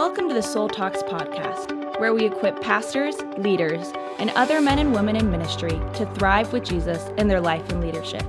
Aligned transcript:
Welcome 0.00 0.28
to 0.28 0.34
the 0.34 0.42
Soul 0.42 0.66
Talks 0.66 1.02
podcast, 1.02 2.00
where 2.00 2.14
we 2.14 2.24
equip 2.24 2.62
pastors, 2.62 3.20
leaders, 3.36 3.92
and 4.18 4.30
other 4.30 4.58
men 4.58 4.78
and 4.78 4.94
women 4.94 5.14
in 5.14 5.30
ministry 5.30 5.78
to 5.92 6.10
thrive 6.14 6.54
with 6.54 6.64
Jesus 6.64 7.10
in 7.18 7.28
their 7.28 7.42
life 7.42 7.68
and 7.68 7.82
leadership. 7.82 8.24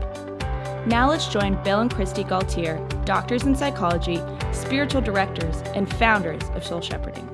Now 0.86 1.10
let's 1.10 1.30
join 1.30 1.64
Bill 1.64 1.80
and 1.80 1.90
Kristi 1.90 2.28
Gaultiere, 2.28 2.86
doctors 3.06 3.44
in 3.44 3.56
psychology, 3.56 4.20
spiritual 4.52 5.00
directors, 5.00 5.62
and 5.74 5.90
founders 5.94 6.44
of 6.56 6.66
Soul 6.66 6.82
Shepherding. 6.82 7.26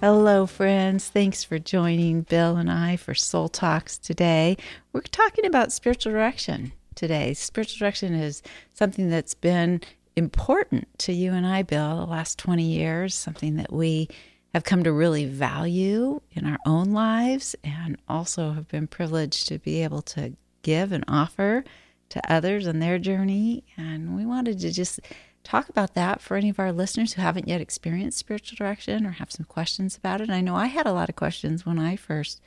Hello, 0.00 0.46
friends. 0.46 1.10
Thanks 1.10 1.44
for 1.44 1.58
joining 1.58 2.22
Bill 2.22 2.56
and 2.56 2.70
I 2.72 2.96
for 2.96 3.12
Soul 3.12 3.50
Talks 3.50 3.98
today. 3.98 4.56
We're 4.94 5.02
talking 5.02 5.44
about 5.44 5.70
spiritual 5.70 6.12
direction 6.12 6.72
today. 6.94 7.34
Spiritual 7.34 7.78
direction 7.78 8.14
is 8.14 8.42
something 8.72 9.10
that's 9.10 9.34
been 9.34 9.82
important 10.16 10.88
to 11.00 11.12
you 11.12 11.32
and 11.32 11.46
I, 11.46 11.62
Bill, 11.62 11.98
the 11.98 12.06
last 12.06 12.38
20 12.38 12.62
years, 12.62 13.14
something 13.14 13.56
that 13.56 13.72
we 13.72 14.08
have 14.54 14.64
come 14.64 14.82
to 14.82 14.92
really 14.92 15.26
value 15.26 16.20
in 16.32 16.44
our 16.46 16.58
own 16.66 16.92
lives 16.92 17.54
and 17.62 17.96
also 18.08 18.52
have 18.52 18.68
been 18.68 18.86
privileged 18.86 19.46
to 19.48 19.58
be 19.58 19.82
able 19.82 20.02
to 20.02 20.32
give 20.62 20.92
and 20.92 21.04
offer 21.06 21.64
to 22.08 22.32
others 22.32 22.66
on 22.66 22.80
their 22.80 22.98
journey. 22.98 23.64
And 23.76 24.16
we 24.16 24.26
wanted 24.26 24.58
to 24.60 24.72
just 24.72 25.00
talk 25.44 25.68
about 25.68 25.94
that 25.94 26.20
for 26.20 26.36
any 26.36 26.48
of 26.48 26.58
our 26.58 26.72
listeners 26.72 27.14
who 27.14 27.22
haven't 27.22 27.48
yet 27.48 27.60
experienced 27.60 28.18
spiritual 28.18 28.56
direction 28.56 29.06
or 29.06 29.12
have 29.12 29.30
some 29.30 29.46
questions 29.46 29.96
about 29.96 30.20
it. 30.20 30.30
I 30.30 30.40
know 30.40 30.56
I 30.56 30.66
had 30.66 30.86
a 30.86 30.92
lot 30.92 31.08
of 31.08 31.16
questions 31.16 31.64
when 31.64 31.78
I 31.78 31.96
first 31.96 32.42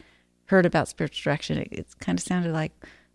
heard 0.46 0.66
about 0.66 0.90
spiritual 0.90 1.24
direction. 1.24 1.58
It, 1.58 1.70
it 1.72 1.88
kind 2.00 2.20
of 2.20 2.24
sounded 2.24 2.52
like, 2.52 2.74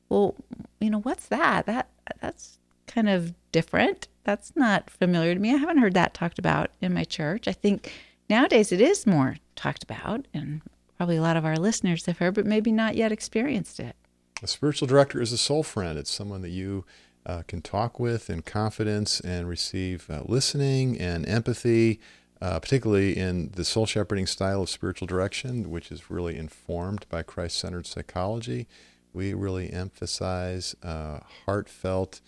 well, 0.09 0.35
you 0.81 0.91
know, 0.91 1.01
what's 1.01 1.27
that? 1.27 1.67
That 1.67 1.91
that's 2.21 2.59
kind 2.87 3.09
of 3.09 3.35
different. 3.53 4.08
That's 4.25 4.53
not 4.55 4.91
familiar 4.91 5.35
to 5.35 5.41
me. 5.41 5.55
I 5.55 5.57
haven't 5.57 5.79
heard 5.79 5.95
that 5.95 6.15
talked 6.15 6.39
about 6.39 6.71
in 6.81 6.93
my 6.93 7.05
church. 7.05 7.49
I 7.49 7.53
think 7.53 7.93
nowadays 8.29 8.73
it 8.73 8.81
is 8.81 9.07
more 9.07 9.37
talked 9.57 9.83
about, 9.83 10.27
and 10.35 10.61
probably 10.97 11.17
a 11.17 11.23
lot 11.23 11.37
of 11.37 11.45
our 11.45 11.57
listeners 11.57 12.07
have 12.07 12.19
heard, 12.19 12.35
but 12.35 12.47
maybe 12.47 12.73
not 12.73 12.95
yet 12.95 13.13
experienced 13.13 13.81
it. 13.81 13.97
A 14.43 14.47
spiritual 14.47 14.87
director 14.87 15.21
is 15.21 15.33
a 15.33 15.39
soul 15.39 15.63
friend. 15.63 15.99
It's 15.99 16.11
someone 16.11 16.43
that 16.43 16.51
you 16.51 16.85
uh, 17.27 17.43
can 17.47 17.61
talk 17.61 17.99
with 17.99 18.31
in 18.31 18.43
confidence 18.43 19.21
and 19.21 19.49
receive 19.49 20.09
uh, 20.11 20.23
listening 20.27 20.99
and 20.99 21.29
empathy, 21.29 22.01
uh, 22.41 22.61
particularly 22.61 23.17
in 23.17 23.51
the 23.55 23.65
soul 23.65 23.87
shepherding 23.87 24.27
style 24.27 24.63
of 24.63 24.71
spiritual 24.71 25.07
direction, 25.07 25.71
which 25.71 25.91
is 25.91 26.11
really 26.11 26.37
informed 26.37 27.07
by 27.09 27.23
Christ 27.23 27.59
centered 27.59 27.87
psychology. 27.87 28.67
We 29.13 29.35
really 29.35 29.73
emphasize 29.73 30.77
uh, 30.83 31.21
heartfelt 31.47 32.21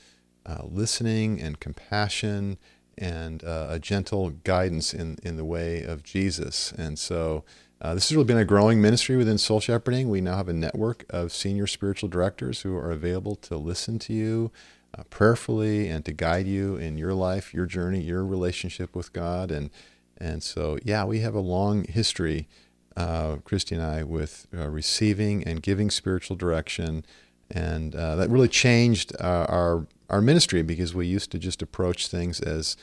uh, 0.51 0.65
listening 0.65 1.41
and 1.41 1.61
compassion 1.61 2.59
and 2.99 3.45
uh, 3.45 3.69
a 3.71 3.79
gentle 3.79 4.31
guidance 4.31 4.93
in, 4.93 5.17
in 5.23 5.37
the 5.37 5.45
way 5.45 5.83
of 5.83 6.03
Jesus. 6.03 6.73
And 6.73 6.99
so 6.99 7.45
uh, 7.81 7.95
this 7.95 8.09
has 8.09 8.17
really 8.17 8.27
been 8.27 8.37
a 8.37 8.45
growing 8.45 8.83
ministry 8.83 9.17
within 9.17 9.39
Soul 9.39 9.61
Shepherding. 9.61 10.11
We 10.11 10.21
now 10.21 10.37
have 10.37 10.49
a 10.49 10.53
network 10.53 11.05
of 11.09 11.33
senior 11.33 11.69
spiritual 11.69 12.09
directors 12.09 12.63
who 12.63 12.77
are 12.77 12.91
available 12.91 13.37
to 13.37 13.57
listen 13.57 13.99
to 14.01 14.13
you 14.13 14.51
uh, 14.99 15.05
prayerfully 15.09 15.89
and 15.89 16.05
to 16.05 16.13
guide 16.13 16.49
you 16.49 16.77
in 16.77 16.99
your 16.99 17.15
life, 17.15 17.55
your 17.55 17.67
journey, 17.67 18.01
your 18.01 18.27
relationship 18.27 18.97
with 18.97 19.13
God. 19.13 19.53
And, 19.53 19.71
and 20.19 20.43
so, 20.43 20.79
yeah, 20.83 21.05
we 21.05 21.21
have 21.21 21.35
a 21.35 21.41
long 21.41 21.85
history, 21.85 22.49
uh, 22.97 23.37
Kristi 23.37 23.73
and 23.73 23.83
I, 23.83 24.03
with 24.03 24.49
uh, 24.53 24.69
receiving 24.69 25.45
and 25.45 25.63
giving 25.63 25.91
spiritual 25.91 26.37
direction. 26.37 27.05
And 27.53 27.93
that 27.93 28.31
really 28.31 28.49
changed 28.49 29.13
our 29.21 29.87
our 30.11 30.21
ministry 30.21 30.63
because 30.63 30.95
we 30.95 31.07
used 31.07 31.31
to 31.33 31.39
just 31.39 31.63
approach 31.63 32.09
things 32.09 32.41
as 32.41 32.77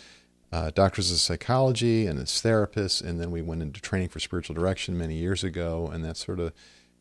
uh, 0.51 0.71
doctors 0.73 1.11
of 1.11 1.17
psychology 1.17 2.07
and 2.07 2.17
as 2.19 2.29
therapists, 2.29 3.03
and 3.03 3.19
then 3.19 3.31
we 3.31 3.41
went 3.41 3.61
into 3.61 3.81
training 3.81 4.09
for 4.09 4.19
spiritual 4.19 4.55
direction 4.55 4.97
many 4.97 5.15
years 5.15 5.43
ago, 5.43 5.89
and 5.91 6.03
that 6.05 6.15
sort 6.17 6.39
of 6.39 6.53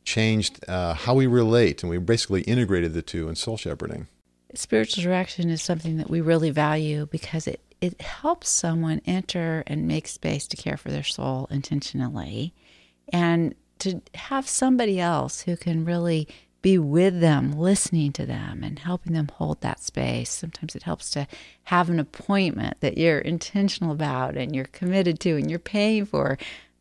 changed 0.04 0.64
uh, 0.68 0.94
how 0.94 1.14
we 1.14 1.26
relate, 1.26 1.82
and 1.82 1.90
we 1.90 1.98
basically 1.98 2.42
integrated 2.42 2.92
the 2.92 3.02
two 3.02 3.28
in 3.28 3.36
soul 3.36 3.56
shepherding. 3.56 4.08
Spiritual 4.54 5.04
direction 5.04 5.48
is 5.48 5.62
something 5.62 5.96
that 5.96 6.10
we 6.10 6.20
really 6.20 6.50
value 6.50 7.06
because 7.06 7.46
it, 7.46 7.60
it 7.80 8.00
helps 8.00 8.48
someone 8.48 9.00
enter 9.06 9.62
and 9.66 9.86
make 9.86 10.08
space 10.08 10.46
to 10.48 10.56
care 10.56 10.76
for 10.76 10.90
their 10.90 11.04
soul 11.04 11.46
intentionally, 11.50 12.52
and 13.12 13.54
to 13.78 14.00
have 14.14 14.48
somebody 14.48 14.98
else 14.98 15.42
who 15.42 15.56
can 15.56 15.84
really 15.84 16.26
be 16.66 16.78
with 16.78 17.20
them, 17.20 17.52
listening 17.52 18.10
to 18.10 18.26
them, 18.26 18.64
and 18.64 18.80
helping 18.80 19.12
them 19.12 19.30
hold 19.34 19.60
that 19.60 19.78
space. 19.78 20.28
Sometimes 20.28 20.74
it 20.74 20.82
helps 20.82 21.12
to 21.12 21.28
have 21.62 21.88
an 21.88 22.00
appointment 22.00 22.80
that 22.80 22.98
you're 22.98 23.20
intentional 23.20 23.92
about 23.92 24.36
and 24.36 24.52
you're 24.52 24.64
committed 24.64 25.20
to 25.20 25.36
and 25.36 25.48
you're 25.48 25.60
paying 25.60 26.04
for. 26.04 26.36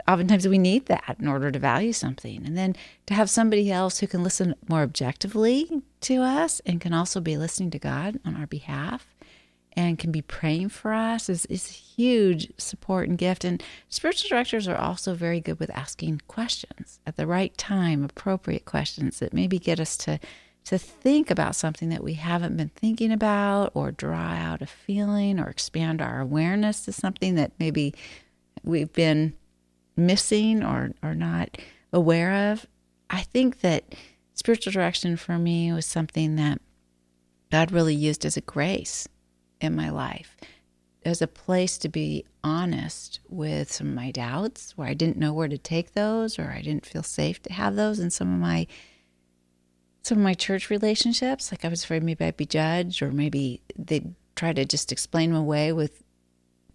Oftentimes 0.07 0.47
we 0.47 0.57
need 0.57 0.87
that 0.87 1.17
in 1.19 1.27
order 1.27 1.51
to 1.51 1.59
value 1.59 1.93
something. 1.93 2.43
And 2.47 2.57
then 2.57 2.75
to 3.05 3.13
have 3.13 3.29
somebody 3.29 3.71
else 3.71 3.99
who 3.99 4.07
can 4.07 4.23
listen 4.23 4.55
more 4.67 4.81
objectively 4.81 5.83
to 6.01 6.15
us 6.15 6.61
and 6.65 6.81
can 6.81 6.91
also 6.91 7.21
be 7.21 7.37
listening 7.37 7.69
to 7.69 7.77
God 7.77 8.19
on 8.25 8.35
our 8.35 8.47
behalf 8.47 9.05
and 9.75 9.99
can 9.99 10.11
be 10.11 10.21
praying 10.21 10.69
for 10.69 10.93
us 10.93 11.29
is, 11.29 11.45
is 11.47 11.67
huge 11.67 12.51
support 12.57 13.09
and 13.09 13.17
gift. 13.17 13.43
And 13.43 13.61
spiritual 13.89 14.29
directors 14.29 14.67
are 14.67 14.77
also 14.77 15.13
very 15.13 15.41
good 15.41 15.59
with 15.59 15.69
asking 15.71 16.21
questions 16.27 16.99
at 17.05 17.17
the 17.17 17.27
right 17.27 17.55
time, 17.57 18.03
appropriate 18.03 18.65
questions 18.65 19.19
that 19.19 19.33
maybe 19.33 19.59
get 19.59 19.79
us 19.79 19.97
to 19.97 20.19
to 20.65 20.79
think 20.79 21.29
about 21.29 21.55
something 21.55 21.89
that 21.89 22.03
we 22.03 22.15
haven't 22.15 22.57
been 22.57 22.71
thinking 22.75 23.11
about 23.11 23.71
or 23.75 23.91
draw 23.91 24.31
out 24.31 24.63
a 24.63 24.65
feeling 24.65 25.39
or 25.39 25.47
expand 25.47 26.01
our 26.01 26.19
awareness 26.19 26.85
to 26.85 26.91
something 26.91 27.35
that 27.35 27.51
maybe 27.59 27.93
we've 28.63 28.91
been 28.91 29.35
missing 29.95 30.63
or, 30.63 30.91
or 31.03 31.13
not 31.13 31.59
aware 31.93 32.51
of. 32.51 32.65
I 33.11 33.21
think 33.21 33.61
that 33.61 33.93
spiritual 34.33 34.73
direction 34.73 35.17
for 35.17 35.37
me 35.37 35.71
was 35.71 35.85
something 35.85 36.35
that 36.37 36.59
God 37.51 37.71
really 37.71 37.93
used 37.93 38.25
as 38.25 38.35
a 38.35 38.41
grace 38.41 39.07
in 39.65 39.75
my 39.75 39.89
life. 39.89 40.37
As 41.03 41.21
a 41.21 41.27
place 41.27 41.77
to 41.79 41.89
be 41.89 42.25
honest 42.43 43.19
with 43.29 43.71
some 43.71 43.89
of 43.89 43.93
my 43.93 44.11
doubts 44.11 44.77
where 44.77 44.87
I 44.87 44.93
didn't 44.93 45.17
know 45.17 45.33
where 45.33 45.47
to 45.47 45.57
take 45.57 45.93
those 45.93 46.39
or 46.39 46.51
I 46.51 46.61
didn't 46.61 46.85
feel 46.85 47.03
safe 47.03 47.41
to 47.43 47.53
have 47.53 47.75
those 47.75 47.99
in 47.99 48.09
some 48.09 48.33
of 48.33 48.39
my 48.39 48.67
some 50.03 50.19
of 50.19 50.23
my 50.23 50.35
church 50.35 50.69
relationships. 50.69 51.51
Like 51.51 51.65
I 51.65 51.67
was 51.67 51.83
afraid 51.83 52.03
maybe 52.03 52.23
I'd 52.23 52.37
be 52.37 52.45
judged 52.45 53.01
or 53.01 53.11
maybe 53.11 53.61
they'd 53.75 54.13
try 54.35 54.53
to 54.53 54.65
just 54.65 54.91
explain 54.91 55.31
them 55.31 55.39
away 55.39 55.71
with 55.73 56.03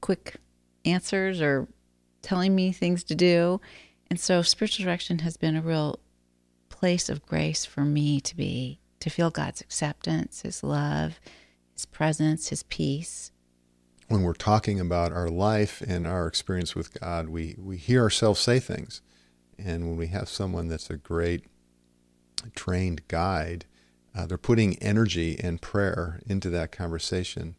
quick 0.00 0.36
answers 0.84 1.40
or 1.40 1.68
telling 2.22 2.54
me 2.54 2.72
things 2.72 3.04
to 3.04 3.14
do. 3.14 3.60
And 4.08 4.18
so 4.18 4.42
spiritual 4.42 4.84
direction 4.84 5.20
has 5.20 5.36
been 5.36 5.56
a 5.56 5.62
real 5.62 6.00
place 6.68 7.08
of 7.08 7.24
grace 7.26 7.64
for 7.64 7.82
me 7.82 8.20
to 8.20 8.36
be 8.36 8.80
to 9.00 9.10
feel 9.10 9.30
God's 9.30 9.60
acceptance 9.60 10.42
his 10.42 10.62
love 10.62 11.20
his 11.80 11.86
presence, 11.86 12.48
His 12.48 12.62
peace. 12.64 13.32
When 14.08 14.22
we're 14.22 14.34
talking 14.34 14.78
about 14.78 15.12
our 15.12 15.30
life 15.30 15.80
and 15.80 16.06
our 16.06 16.26
experience 16.26 16.74
with 16.74 17.00
God, 17.00 17.30
we, 17.30 17.56
we 17.58 17.78
hear 17.78 18.02
ourselves 18.02 18.38
say 18.38 18.58
things. 18.60 19.00
And 19.56 19.88
when 19.88 19.96
we 19.96 20.08
have 20.08 20.28
someone 20.28 20.68
that's 20.68 20.90
a 20.90 20.98
great 20.98 21.46
trained 22.54 23.08
guide, 23.08 23.64
uh, 24.14 24.26
they're 24.26 24.36
putting 24.36 24.76
energy 24.82 25.40
and 25.42 25.62
prayer 25.62 26.20
into 26.26 26.50
that 26.50 26.70
conversation. 26.70 27.54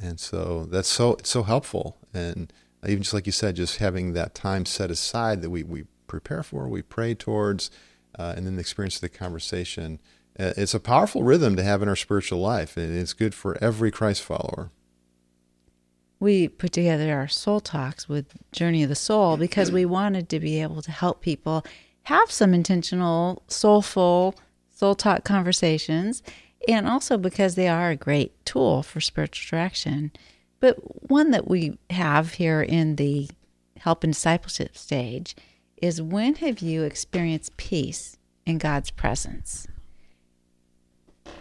And 0.00 0.20
so 0.20 0.66
that's 0.70 0.88
so 0.88 1.14
it's 1.14 1.30
so 1.30 1.42
helpful. 1.42 1.96
And 2.14 2.52
even 2.86 3.02
just 3.02 3.14
like 3.14 3.26
you 3.26 3.32
said, 3.32 3.56
just 3.56 3.78
having 3.78 4.12
that 4.12 4.32
time 4.32 4.64
set 4.64 4.92
aside 4.92 5.42
that 5.42 5.50
we, 5.50 5.64
we 5.64 5.86
prepare 6.06 6.44
for, 6.44 6.68
we 6.68 6.82
pray 6.82 7.16
towards, 7.16 7.68
uh, 8.16 8.34
and 8.36 8.46
then 8.46 8.54
the 8.54 8.60
experience 8.60 8.96
of 8.96 9.00
the 9.00 9.08
conversation 9.08 9.98
Uh, 10.38 10.52
it's 10.56 10.74
a 10.74 10.80
powerful 10.80 11.22
rhythm 11.22 11.56
to 11.56 11.62
have 11.62 11.82
in 11.82 11.88
our 11.88 11.96
spiritual 11.96 12.40
life, 12.40 12.76
and 12.76 12.96
it's 12.96 13.12
good 13.12 13.34
for 13.34 13.56
every 13.62 13.90
Christ 13.90 14.22
follower. 14.22 14.70
We 16.18 16.48
put 16.48 16.72
together 16.72 17.12
our 17.14 17.28
soul 17.28 17.60
talks 17.60 18.08
with 18.08 18.34
Journey 18.52 18.82
of 18.82 18.88
the 18.88 18.94
Soul 18.94 19.36
because 19.36 19.70
we 19.70 19.84
wanted 19.84 20.28
to 20.30 20.40
be 20.40 20.62
able 20.62 20.82
to 20.82 20.90
help 20.90 21.20
people 21.20 21.64
have 22.04 22.30
some 22.30 22.54
intentional, 22.54 23.42
soulful, 23.48 24.34
soul 24.70 24.94
talk 24.94 25.24
conversations, 25.24 26.22
and 26.68 26.86
also 26.86 27.18
because 27.18 27.54
they 27.54 27.68
are 27.68 27.90
a 27.90 27.96
great 27.96 28.32
tool 28.44 28.82
for 28.82 29.00
spiritual 29.00 29.58
direction. 29.58 30.10
But 30.60 30.76
one 31.10 31.32
that 31.32 31.48
we 31.48 31.78
have 31.90 32.34
here 32.34 32.62
in 32.62 32.96
the 32.96 33.28
help 33.78 34.04
and 34.04 34.12
discipleship 34.12 34.76
stage 34.76 35.36
is 35.76 36.00
when 36.00 36.36
have 36.36 36.60
you 36.60 36.82
experienced 36.82 37.56
peace 37.56 38.16
in 38.46 38.58
God's 38.58 38.90
presence? 38.90 39.68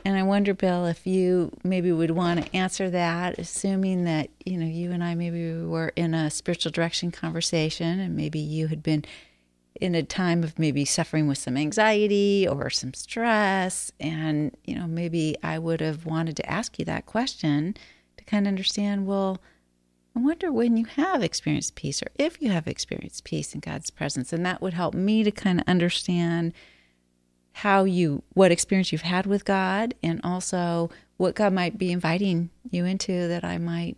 And 0.04 0.16
I 0.16 0.24
wonder, 0.24 0.54
Bill, 0.54 0.86
if 0.86 1.08
you 1.08 1.52
maybe 1.64 1.92
would 1.92 2.12
want 2.12 2.44
to 2.44 2.56
answer 2.56 2.90
that, 2.90 3.40
assuming 3.40 4.04
that, 4.06 4.30
you 4.46 4.58
know, 4.58 4.66
you 4.66 4.92
and 4.92 5.04
I 5.04 5.16
maybe 5.16 5.64
were 5.64 5.94
in 5.96 6.14
a 6.14 6.30
spiritual 6.30 6.72
direction 6.72 7.12
conversation 7.12 8.00
and 8.00 8.16
maybe 8.16 8.40
you 8.40 8.68
had 8.68 8.84
been 8.84 9.04
in 9.82 9.96
a 9.96 10.04
time 10.04 10.44
of 10.44 10.58
maybe 10.58 10.86
suffering 10.86 11.28
with 11.28 11.38
some 11.38 11.58
anxiety 11.58 12.48
or 12.48 12.70
some 12.70 12.94
stress. 12.94 13.92
And, 14.00 14.56
you 14.64 14.76
know, 14.76 14.88
maybe 14.88 15.36
I 15.44 15.60
would 15.60 15.82
have 15.82 16.06
wanted 16.06 16.38
to 16.38 16.50
ask 16.50 16.80
you 16.80 16.86
that 16.86 17.06
question 17.06 17.76
to 18.18 18.24
kind 18.24 18.46
of 18.48 18.52
understand, 18.52 19.08
well, 19.08 19.42
I 20.16 20.22
wonder 20.22 20.52
when 20.52 20.78
you 20.78 20.86
have 20.86 21.24
experienced 21.24 21.76
peace 21.76 22.02
or 22.02 22.08
if 22.16 22.42
you 22.42 22.50
have 22.50 22.68
experienced 22.68 23.26
peace 23.26 23.54
in 23.54 23.60
God's 23.60 23.90
presence. 23.90 24.32
And 24.32 24.46
that 24.46 24.62
would 24.62 24.74
help 24.74 24.94
me 24.94 25.24
to 25.24 25.32
kind 25.32 25.60
of 25.60 25.68
understand 25.68 26.54
how 27.60 27.86
you, 27.86 28.22
what 28.34 28.52
experience 28.52 28.92
you've 28.92 29.02
had 29.02 29.26
with 29.26 29.46
God, 29.46 29.94
and 30.04 30.20
also 30.26 30.90
what 31.16 31.36
God 31.36 31.54
might 31.54 31.78
be 31.78 31.90
inviting 31.90 32.50
you 32.70 32.84
into 32.84 33.30
that 33.30 33.46
I 33.46 33.58
might 33.58 33.96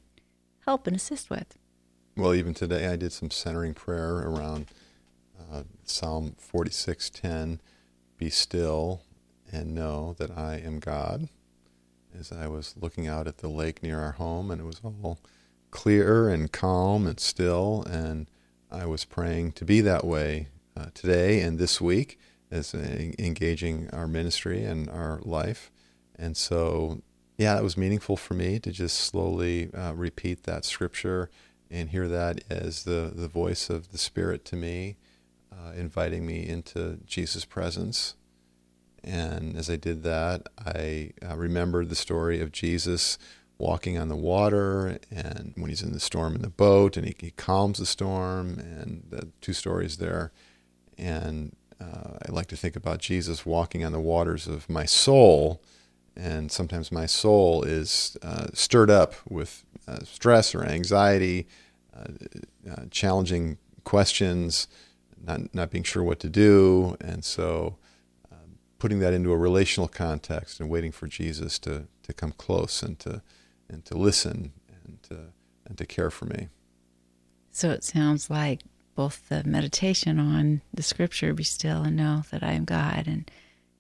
help 0.66 0.86
and 0.86 0.96
assist 0.96 1.32
with. 1.32 1.58
Well, 2.16 2.36
even 2.36 2.54
today 2.54 2.86
I 2.86 2.96
did 2.96 3.12
some 3.12 3.32
centering 3.32 3.74
prayer 3.74 4.18
around 4.18 4.68
uh, 5.52 5.64
Psalm 5.86 6.36
46:10, 6.40 7.60
"Be 8.20 8.30
still 8.30 9.02
and 9.52 9.74
know 9.74 10.14
that 10.20 10.38
I 10.38 10.58
am 10.58 10.78
God." 10.78 11.28
As 12.18 12.32
I 12.32 12.46
was 12.46 12.76
looking 12.80 13.08
out 13.08 13.28
at 13.28 13.40
the 13.40 13.50
lake 13.50 13.82
near 13.82 14.00
our 14.00 14.14
home, 14.14 14.52
and 14.52 14.62
it 14.62 14.66
was 14.66 14.82
all 14.84 15.18
clear 15.72 16.30
and 16.30 16.52
calm 16.52 17.08
and 17.08 17.20
still, 17.20 17.84
and 17.90 18.28
I 18.70 18.86
was 18.86 19.04
praying 19.04 19.54
to 19.54 19.66
be 19.66 19.82
that 19.82 20.06
way 20.06 20.50
uh, 20.76 20.88
today 20.94 21.42
and 21.42 21.58
this 21.58 21.82
week 21.82 22.20
uh, 22.52 22.58
engaging 23.20 23.90
our 23.92 24.08
ministry 24.08 24.64
and 24.64 24.90
our 24.90 25.20
life. 25.24 25.72
And 26.18 26.36
so, 26.36 27.02
yeah, 27.38 27.56
that 27.56 27.64
was 27.64 27.78
meaningful 27.78 28.18
for 28.18 28.34
me 28.34 28.60
to 28.60 28.72
just 28.72 28.98
slowly 28.98 29.74
uh, 29.74 29.94
repeat 29.94 30.44
that 30.44 30.66
scripture 30.66 31.30
and 31.70 31.90
hear 31.90 32.08
that 32.08 32.44
as 32.50 32.84
the, 32.84 33.12
the 33.14 33.28
voice 33.28 33.70
of 33.70 33.92
the 33.92 33.98
Spirit 33.98 34.46
to 34.46 34.56
me, 34.56 34.98
uh, 35.52 35.72
inviting 35.74 36.26
me 36.26 36.48
into 36.48 37.00
Jesus' 37.06 37.46
presence. 37.46 38.16
And 39.04 39.56
as 39.56 39.70
I 39.70 39.76
did 39.76 40.04
that, 40.04 40.48
I 40.58 41.12
uh, 41.28 41.36
remembered 41.36 41.90
the 41.90 41.96
story 41.96 42.42
of 42.42 42.52
Jesus 42.52 43.18
walking 43.58 43.98
on 43.98 44.08
the 44.08 44.16
water 44.16 45.00
and 45.10 45.54
when 45.56 45.70
he's 45.70 45.82
in 45.82 45.92
the 45.92 46.00
storm 46.00 46.36
in 46.36 46.42
the 46.42 46.50
boat 46.50 46.96
and 46.96 47.08
he, 47.08 47.16
he 47.20 47.32
calms 47.32 47.80
the 47.80 47.86
storm 47.86 48.60
and 48.60 49.04
the 49.10 49.30
two 49.42 49.54
stories 49.54 49.98
there. 49.98 50.32
And 50.98 51.56
uh, 51.80 52.18
I 52.28 52.32
like 52.32 52.48
to 52.48 52.58
think 52.58 52.76
about 52.76 53.00
Jesus 53.00 53.46
walking 53.46 53.86
on 53.86 53.92
the 53.92 54.00
waters 54.00 54.48
of 54.48 54.70
my 54.70 54.86
soul. 54.86 55.62
And 56.16 56.52
sometimes 56.52 56.92
my 56.92 57.06
soul 57.06 57.64
is 57.64 58.18
uh, 58.24 58.48
stirred 58.54 58.90
up 58.90 59.14
with 59.30 59.64
uh, 59.88 60.00
stress 60.04 60.56
or 60.56 60.64
anxiety, 60.64 61.48
uh, 61.96 62.06
uh, 62.70 62.84
challenging 62.90 63.58
questions, 63.84 64.68
not, 65.24 65.54
not 65.54 65.70
being 65.70 65.84
sure 65.84 66.04
what 66.04 66.20
to 66.22 66.30
do. 66.30 66.98
And 67.00 67.24
so 67.24 67.78
um, 68.32 68.58
putting 68.80 69.00
that 69.00 69.14
into 69.14 69.32
a 69.32 69.38
relational 69.38 69.88
context 69.88 70.60
and 70.60 70.70
waiting 70.70 70.92
for 70.92 71.08
Jesus 71.08 71.60
to, 71.60 71.88
to 72.04 72.14
come 72.14 72.32
close 72.32 72.82
and 72.82 72.98
to, 73.00 73.22
and 73.70 73.86
to 73.86 73.96
listen 73.96 74.54
and 74.84 75.04
to, 75.04 75.18
and 75.68 75.78
to 75.78 75.86
care 75.86 76.10
for 76.10 76.26
me. 76.26 76.50
So 77.52 77.70
it 77.70 77.84
sounds 77.84 78.30
like 78.30 78.62
both 78.98 79.30
the 79.30 79.44
meditation 79.44 80.20
on 80.20 80.64
the 80.74 80.82
scripture, 80.82 81.32
be 81.32 81.44
still 81.44 81.84
and 81.84 81.96
know 81.96 82.24
that 82.32 82.42
I 82.42 82.54
am 82.54 82.66
God, 82.66 83.04
and 83.06 83.30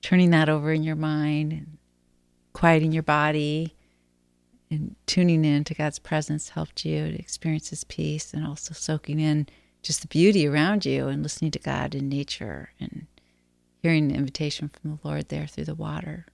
turning 0.04 0.30
that 0.30 0.48
over 0.48 0.72
in 0.72 0.84
your 0.84 0.96
mind 0.96 1.52
and 1.52 1.78
quieting 2.54 2.92
your 2.92 3.02
body 3.02 3.76
and 4.70 4.96
tuning 5.08 5.44
in 5.44 5.64
to 5.64 5.74
God's 5.74 5.98
presence 5.98 6.50
helped 6.50 6.86
you 6.86 7.08
to 7.08 7.18
experience 7.18 7.72
His 7.72 7.84
peace 7.84 8.32
and 8.32 8.46
also 8.46 8.76
soaking 8.76 9.20
in 9.20 9.48
just 9.82 10.02
the 10.02 10.08
beauty 10.08 10.48
around 10.48 10.86
you 10.86 11.08
and 11.08 11.24
listening 11.24 11.52
to 11.52 11.60
God 11.60 11.96
in 11.96 12.10
nature 12.10 12.70
and 12.80 13.08
hearing 13.82 14.10
the 14.10 14.16
invitation 14.16 14.70
from 14.70 14.92
the 14.92 15.08
Lord 15.08 15.30
there 15.30 15.48
through 15.48 15.66
the 15.66 15.74
water. 15.74 16.28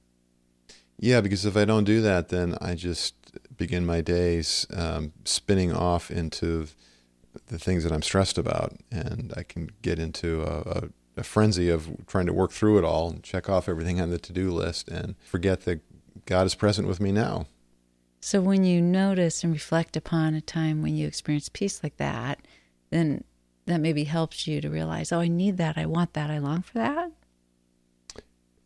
Yeah, 0.99 1.21
because 1.21 1.45
if 1.45 1.55
I 1.55 1.63
don't 1.63 1.85
do 1.85 2.01
that, 2.01 2.27
then 2.27 2.57
I 2.59 2.75
just 2.75 3.15
begin 3.55 3.85
my 3.85 4.01
days 4.01 4.67
um, 4.75 5.13
spinning 5.23 5.71
off 5.71 6.11
into 6.11 6.67
the 7.47 7.59
things 7.59 7.83
that 7.83 7.91
I'm 7.91 8.01
stressed 8.01 8.37
about, 8.37 8.73
and 8.91 9.33
I 9.35 9.43
can 9.43 9.69
get 9.81 9.99
into 9.99 10.43
a, 10.43 10.59
a, 10.61 10.89
a, 11.17 11.23
frenzy 11.23 11.69
of 11.69 11.89
trying 12.07 12.25
to 12.27 12.33
work 12.33 12.51
through 12.51 12.77
it 12.77 12.83
all 12.83 13.09
and 13.09 13.23
check 13.23 13.49
off 13.49 13.67
everything 13.67 13.99
on 13.99 14.09
the 14.09 14.17
to-do 14.17 14.51
list, 14.51 14.87
and 14.87 15.15
forget 15.23 15.61
that 15.61 15.81
God 16.25 16.45
is 16.45 16.55
present 16.55 16.87
with 16.87 16.99
me 16.99 17.11
now. 17.11 17.47
So 18.21 18.39
when 18.39 18.63
you 18.63 18.81
notice 18.81 19.43
and 19.43 19.51
reflect 19.51 19.97
upon 19.97 20.33
a 20.33 20.41
time 20.41 20.81
when 20.81 20.95
you 20.95 21.07
experience 21.07 21.49
peace 21.49 21.81
like 21.83 21.97
that, 21.97 22.39
then 22.89 23.23
that 23.65 23.81
maybe 23.81 24.05
helps 24.05 24.47
you 24.47 24.61
to 24.61 24.69
realize, 24.69 25.11
oh, 25.11 25.19
I 25.19 25.27
need 25.27 25.57
that, 25.57 25.77
I 25.77 25.85
want 25.85 26.13
that, 26.13 26.29
I 26.29 26.37
long 26.37 26.61
for 26.61 26.73
that. 26.75 27.11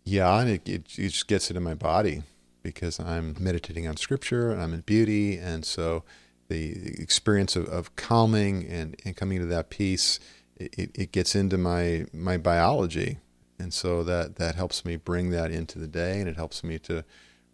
Yeah, 0.04 0.40
and 0.40 0.50
it, 0.50 0.70
it, 0.70 0.86
it 0.98 1.10
just 1.10 1.28
gets 1.28 1.50
it 1.50 1.58
in 1.58 1.63
my 1.63 1.74
body 1.74 2.24
because 2.63 3.00
I'm 3.00 3.36
meditating 3.40 3.88
on 3.88 3.98
Scripture 3.98 4.52
and 4.52 4.62
I'm 4.62 4.74
in 4.74 4.81
beauty, 4.81 5.38
and 5.38 5.66
so 5.66 6.04
the 6.48 7.02
experience 7.02 7.56
of, 7.56 7.66
of 7.68 7.96
calming 7.96 8.66
and, 8.68 8.96
and 9.06 9.16
coming 9.16 9.40
to 9.40 9.46
that 9.48 9.70
peace, 9.70 10.20
it, 10.56 10.92
it 10.96 11.12
gets 11.12 11.36
into 11.36 11.58
my, 11.58 12.06
my 12.14 12.38
biology. 12.38 13.20
And 13.60 13.74
so 13.74 14.04
that, 14.04 14.36
that 14.36 14.56
helps 14.56 14.86
me 14.86 14.96
bring 14.96 15.30
that 15.32 15.52
into 15.52 15.80
the 15.80 15.88
day 15.88 16.20
and 16.20 16.30
it 16.30 16.36
helps 16.36 16.64
me 16.64 16.80
to 16.80 17.04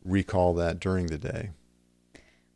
recall 0.04 0.54
that 0.56 0.80
during 0.80 1.08
the 1.08 1.18
day. 1.18 1.52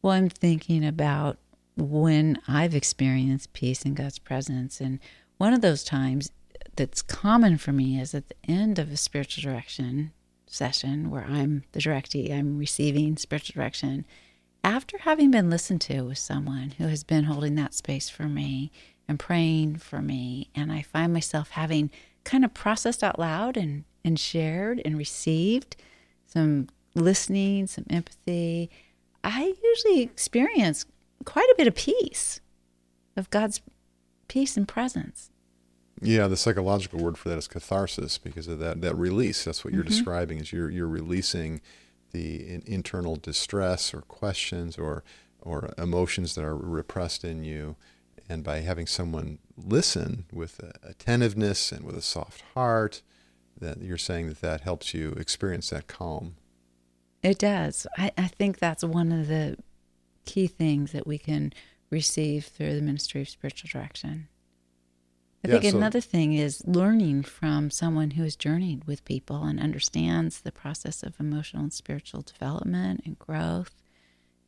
Well, 0.02 0.14
I'm 0.14 0.30
thinking 0.30 0.86
about 0.86 1.38
when 1.76 2.40
I've 2.48 2.76
experienced 2.76 3.54
peace 3.54 3.84
in 3.84 3.94
God's 3.94 4.20
presence. 4.20 4.82
And 4.82 5.00
one 5.38 5.54
of 5.54 5.62
those 5.62 5.84
times 5.84 6.32
that's 6.76 7.02
common 7.02 7.58
for 7.58 7.72
me 7.72 8.00
is 8.00 8.14
at 8.14 8.28
the 8.30 8.36
end 8.48 8.80
of 8.80 8.92
a 8.92 8.98
spiritual 8.98 9.50
direction 9.50 10.12
session 10.46 11.10
where 11.10 11.26
I'm 11.26 11.64
the 11.72 11.80
directee, 11.80 12.32
I'm 12.34 12.58
receiving 12.58 13.18
spiritual 13.18 13.60
direction 13.60 14.06
after 14.64 15.00
having 15.00 15.32
been 15.32 15.50
listened 15.50 15.82
to 15.82 16.02
with 16.02 16.18
someone 16.18 16.74
who 16.78 16.88
has 16.88 17.04
been 17.04 17.26
holding 17.26 17.56
that 17.56 17.74
space 17.74 18.10
for 18.10 18.24
me 18.24 18.72
and 19.08 19.20
praying 19.20 19.78
for 19.78 20.02
me, 20.02 20.50
and 20.54 20.72
I 20.72 20.82
find 20.82 21.14
myself 21.14 21.52
having 21.52 21.90
kind 22.24 22.44
of 22.44 22.54
processed 22.54 23.04
out 23.04 23.18
loud 23.18 23.56
and, 23.56 23.86
and 24.04 24.20
shared 24.20 24.82
and 24.84 24.98
received 24.98 25.78
some 26.26 26.68
listening, 26.94 27.68
some 27.68 27.86
empathy, 27.90 28.70
I 29.24 29.54
usually 29.64 30.02
experience 30.02 30.86
quite 31.26 31.50
a 31.50 31.56
bit 31.58 31.68
of 31.68 31.76
peace, 31.76 32.40
of 33.16 33.30
God's 33.30 33.62
peace 34.28 34.58
and 34.58 34.68
presence. 34.68 35.32
Yeah, 36.02 36.28
the 36.28 36.38
psychological 36.38 37.00
word 37.00 37.18
for 37.18 37.30
that 37.30 37.38
is 37.38 37.48
catharsis 37.48 38.18
because 38.18 38.48
of 38.48 38.60
that 38.60 38.82
that 38.82 38.96
release. 38.96 39.44
That's 39.44 39.66
what 39.66 39.74
you're 39.74 39.84
mm-hmm. 39.84 39.90
describing 39.90 40.40
is 40.40 40.54
you're 40.54 40.70
you're 40.70 40.88
releasing 40.88 41.60
the 42.12 42.48
in, 42.48 42.64
internal 42.66 43.16
distress 43.16 43.94
or 43.94 44.02
questions 44.02 44.78
or 44.78 45.04
or 45.42 45.74
emotions 45.78 46.36
that 46.36 46.44
are 46.44 46.56
repressed 46.56 47.24
in 47.24 47.44
you. 47.44 47.76
And 48.30 48.44
by 48.44 48.60
having 48.60 48.88
someone 48.88 49.40
listen 49.56 50.26
with 50.34 50.60
attentiveness 50.84 51.72
and 51.72 51.86
with 51.86 51.96
a 51.96 52.02
soft 52.02 52.44
heart 52.54 53.02
that 53.60 53.82
you're 53.82 53.98
saying 53.98 54.28
that 54.28 54.42
that 54.42 54.62
helps 54.62 54.94
you 54.94 55.12
experience 55.12 55.70
that 55.70 55.88
calm. 55.88 56.36
It 57.24 57.40
does. 57.40 57.88
I, 57.98 58.12
I 58.18 58.28
think 58.28 58.60
that's 58.60 58.84
one 58.84 59.12
of 59.12 59.28
the 59.28 59.58
key 60.26 60.48
things 60.48 60.92
that 60.92 61.08
we 61.08 61.18
can 61.18 61.54
receive 61.90 62.46
through 62.46 62.76
the 62.76 62.82
ministry 62.82 63.22
of 63.22 63.30
spiritual 63.30 63.70
direction 63.72 64.28
I 65.48 65.54
yeah, 65.54 65.60
think 65.60 65.72
so, 65.72 65.78
another 65.78 66.02
thing 66.02 66.34
is 66.34 66.62
learning 66.66 67.24
from 67.24 67.72
someone 67.72 68.12
who 68.12 68.24
has 68.24 68.36
journeyed 68.36 68.86
with 68.86 69.06
people 69.06 69.44
and 69.44 69.60
understands 69.60 70.42
the 70.42 70.52
process 70.52 71.04
of 71.04 71.20
emotional 71.20 71.64
and 71.64 71.74
spiritual 71.74 72.22
development 72.22 73.02
and 73.06 73.18
growth. 73.18 73.72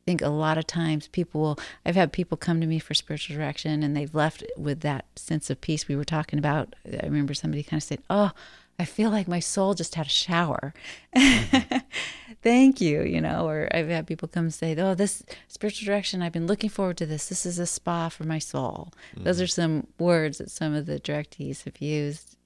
I 0.02 0.04
think 0.04 0.22
a 0.22 0.28
lot 0.28 0.58
of 0.58 0.66
times 0.66 1.08
people 1.08 1.40
will, 1.40 1.58
I've 1.84 1.94
had 1.94 2.12
people 2.12 2.36
come 2.36 2.60
to 2.60 2.66
me 2.66 2.78
for 2.78 2.94
spiritual 2.94 3.36
direction 3.36 3.82
and 3.82 3.96
they've 3.96 4.14
left 4.14 4.44
with 4.56 4.80
that 4.80 5.06
sense 5.16 5.50
of 5.50 5.60
peace 5.60 5.88
we 5.88 5.96
were 5.96 6.04
talking 6.04 6.38
about. 6.38 6.74
I 6.86 7.04
remember 7.04 7.34
somebody 7.34 7.62
kind 7.62 7.78
of 7.78 7.84
said, 7.84 8.02
Oh, 8.10 8.32
I 8.78 8.86
feel 8.86 9.10
like 9.10 9.28
my 9.28 9.40
soul 9.40 9.74
just 9.74 9.94
had 9.94 10.06
a 10.06 10.10
shower. 10.10 10.72
Mm-hmm. 11.14 11.78
Thank 12.42 12.80
you, 12.80 13.02
you 13.02 13.20
know, 13.20 13.46
or 13.46 13.68
I've 13.72 13.88
had 13.88 14.06
people 14.06 14.26
come 14.26 14.50
say, 14.50 14.74
Oh, 14.76 14.94
this 14.94 15.22
spiritual 15.48 15.86
direction, 15.86 16.22
I've 16.22 16.32
been 16.32 16.46
looking 16.46 16.70
forward 16.70 16.96
to 16.98 17.06
this. 17.06 17.28
This 17.28 17.44
is 17.44 17.58
a 17.58 17.66
spa 17.66 18.08
for 18.08 18.24
my 18.24 18.38
soul. 18.38 18.92
Mm-hmm. 19.14 19.24
Those 19.24 19.40
are 19.40 19.46
some 19.46 19.86
words 19.98 20.38
that 20.38 20.50
some 20.50 20.74
of 20.74 20.86
the 20.86 20.98
directees 20.98 21.64
have 21.64 21.80
used 21.80 22.36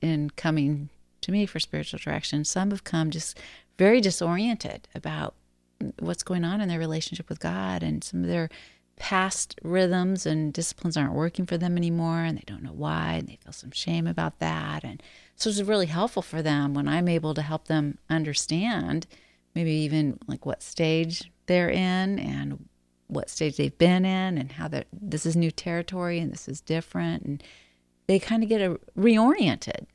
in 0.00 0.30
coming 0.30 0.88
to 1.20 1.32
me 1.32 1.46
for 1.46 1.60
spiritual 1.60 2.00
direction. 2.02 2.44
Some 2.44 2.70
have 2.70 2.84
come 2.84 3.10
just 3.10 3.38
very 3.78 4.00
disoriented 4.00 4.88
about 4.94 5.34
what's 5.98 6.22
going 6.22 6.44
on 6.44 6.60
in 6.60 6.68
their 6.68 6.78
relationship 6.78 7.28
with 7.28 7.38
God 7.38 7.82
and 7.82 8.02
some 8.02 8.22
of 8.22 8.28
their 8.28 8.48
past 8.96 9.58
rhythms 9.62 10.24
and 10.24 10.52
disciplines 10.52 10.96
aren't 10.96 11.12
working 11.12 11.44
for 11.44 11.58
them 11.58 11.76
anymore 11.76 12.20
and 12.20 12.38
they 12.38 12.44
don't 12.46 12.62
know 12.62 12.72
why 12.72 13.12
and 13.12 13.28
they 13.28 13.36
feel 13.36 13.52
some 13.52 13.70
shame 13.70 14.06
about 14.06 14.38
that 14.38 14.84
and 14.84 15.02
so 15.36 15.50
it's 15.50 15.60
really 15.60 15.84
helpful 15.84 16.22
for 16.22 16.40
them 16.40 16.72
when 16.72 16.88
i'm 16.88 17.06
able 17.06 17.34
to 17.34 17.42
help 17.42 17.68
them 17.68 17.98
understand 18.08 19.06
maybe 19.56 19.72
even 19.72 20.18
like 20.28 20.46
what 20.46 20.62
stage 20.62 21.32
they're 21.46 21.70
in 21.70 22.18
and 22.18 22.68
what 23.08 23.30
stage 23.30 23.56
they've 23.56 23.78
been 23.78 24.04
in 24.04 24.38
and 24.38 24.52
how 24.52 24.68
that 24.68 24.86
this 24.92 25.26
is 25.26 25.34
new 25.34 25.50
territory 25.50 26.18
and 26.20 26.30
this 26.30 26.46
is 26.46 26.60
different. 26.60 27.24
And 27.24 27.42
they 28.06 28.18
kind 28.18 28.42
of 28.42 28.48
get 28.48 28.60
a 28.60 28.78
reoriented. 28.96 29.86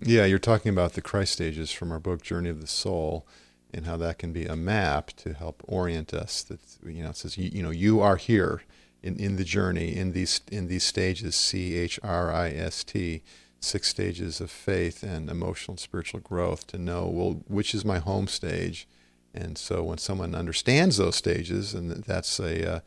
Yeah 0.00 0.24
you're 0.24 0.38
talking 0.38 0.70
about 0.70 0.92
the 0.92 1.02
christ 1.02 1.32
stages 1.32 1.72
from 1.72 1.90
our 1.90 1.98
book 1.98 2.22
journey 2.22 2.48
of 2.48 2.60
the 2.60 2.68
soul 2.68 3.26
and 3.74 3.84
how 3.84 3.96
that 3.96 4.16
can 4.16 4.32
be 4.32 4.46
a 4.46 4.54
map 4.54 5.08
to 5.08 5.34
help 5.34 5.62
orient 5.66 6.14
us. 6.14 6.42
That 6.44 6.60
you 6.86 7.02
know, 7.02 7.10
it 7.10 7.16
says 7.16 7.36
you, 7.36 7.50
you 7.52 7.62
know 7.62 7.70
you 7.70 8.00
are 8.00 8.16
here, 8.16 8.62
in, 9.02 9.16
in 9.16 9.36
the 9.36 9.44
journey 9.44 9.96
in 9.96 10.12
these 10.12 10.40
in 10.50 10.68
these 10.68 10.84
stages 10.84 11.36
C 11.36 11.74
H 11.76 12.00
R 12.02 12.32
I 12.32 12.50
S 12.50 12.84
T 12.84 13.22
six 13.60 13.88
stages 13.88 14.40
of 14.40 14.50
faith 14.50 15.02
and 15.02 15.28
emotional 15.28 15.72
and 15.72 15.80
spiritual 15.80 16.20
growth 16.20 16.66
to 16.68 16.78
know 16.78 17.06
well 17.06 17.42
which 17.46 17.74
is 17.74 17.84
my 17.84 17.98
home 17.98 18.28
stage? 18.28 18.86
And 19.34 19.58
so 19.58 19.84
when 19.84 19.98
someone 19.98 20.34
understands 20.34 20.96
those 20.96 21.16
stages 21.16 21.74
and 21.74 21.90
that's 22.04 22.40
a 22.40 22.76
uh, 22.76 22.80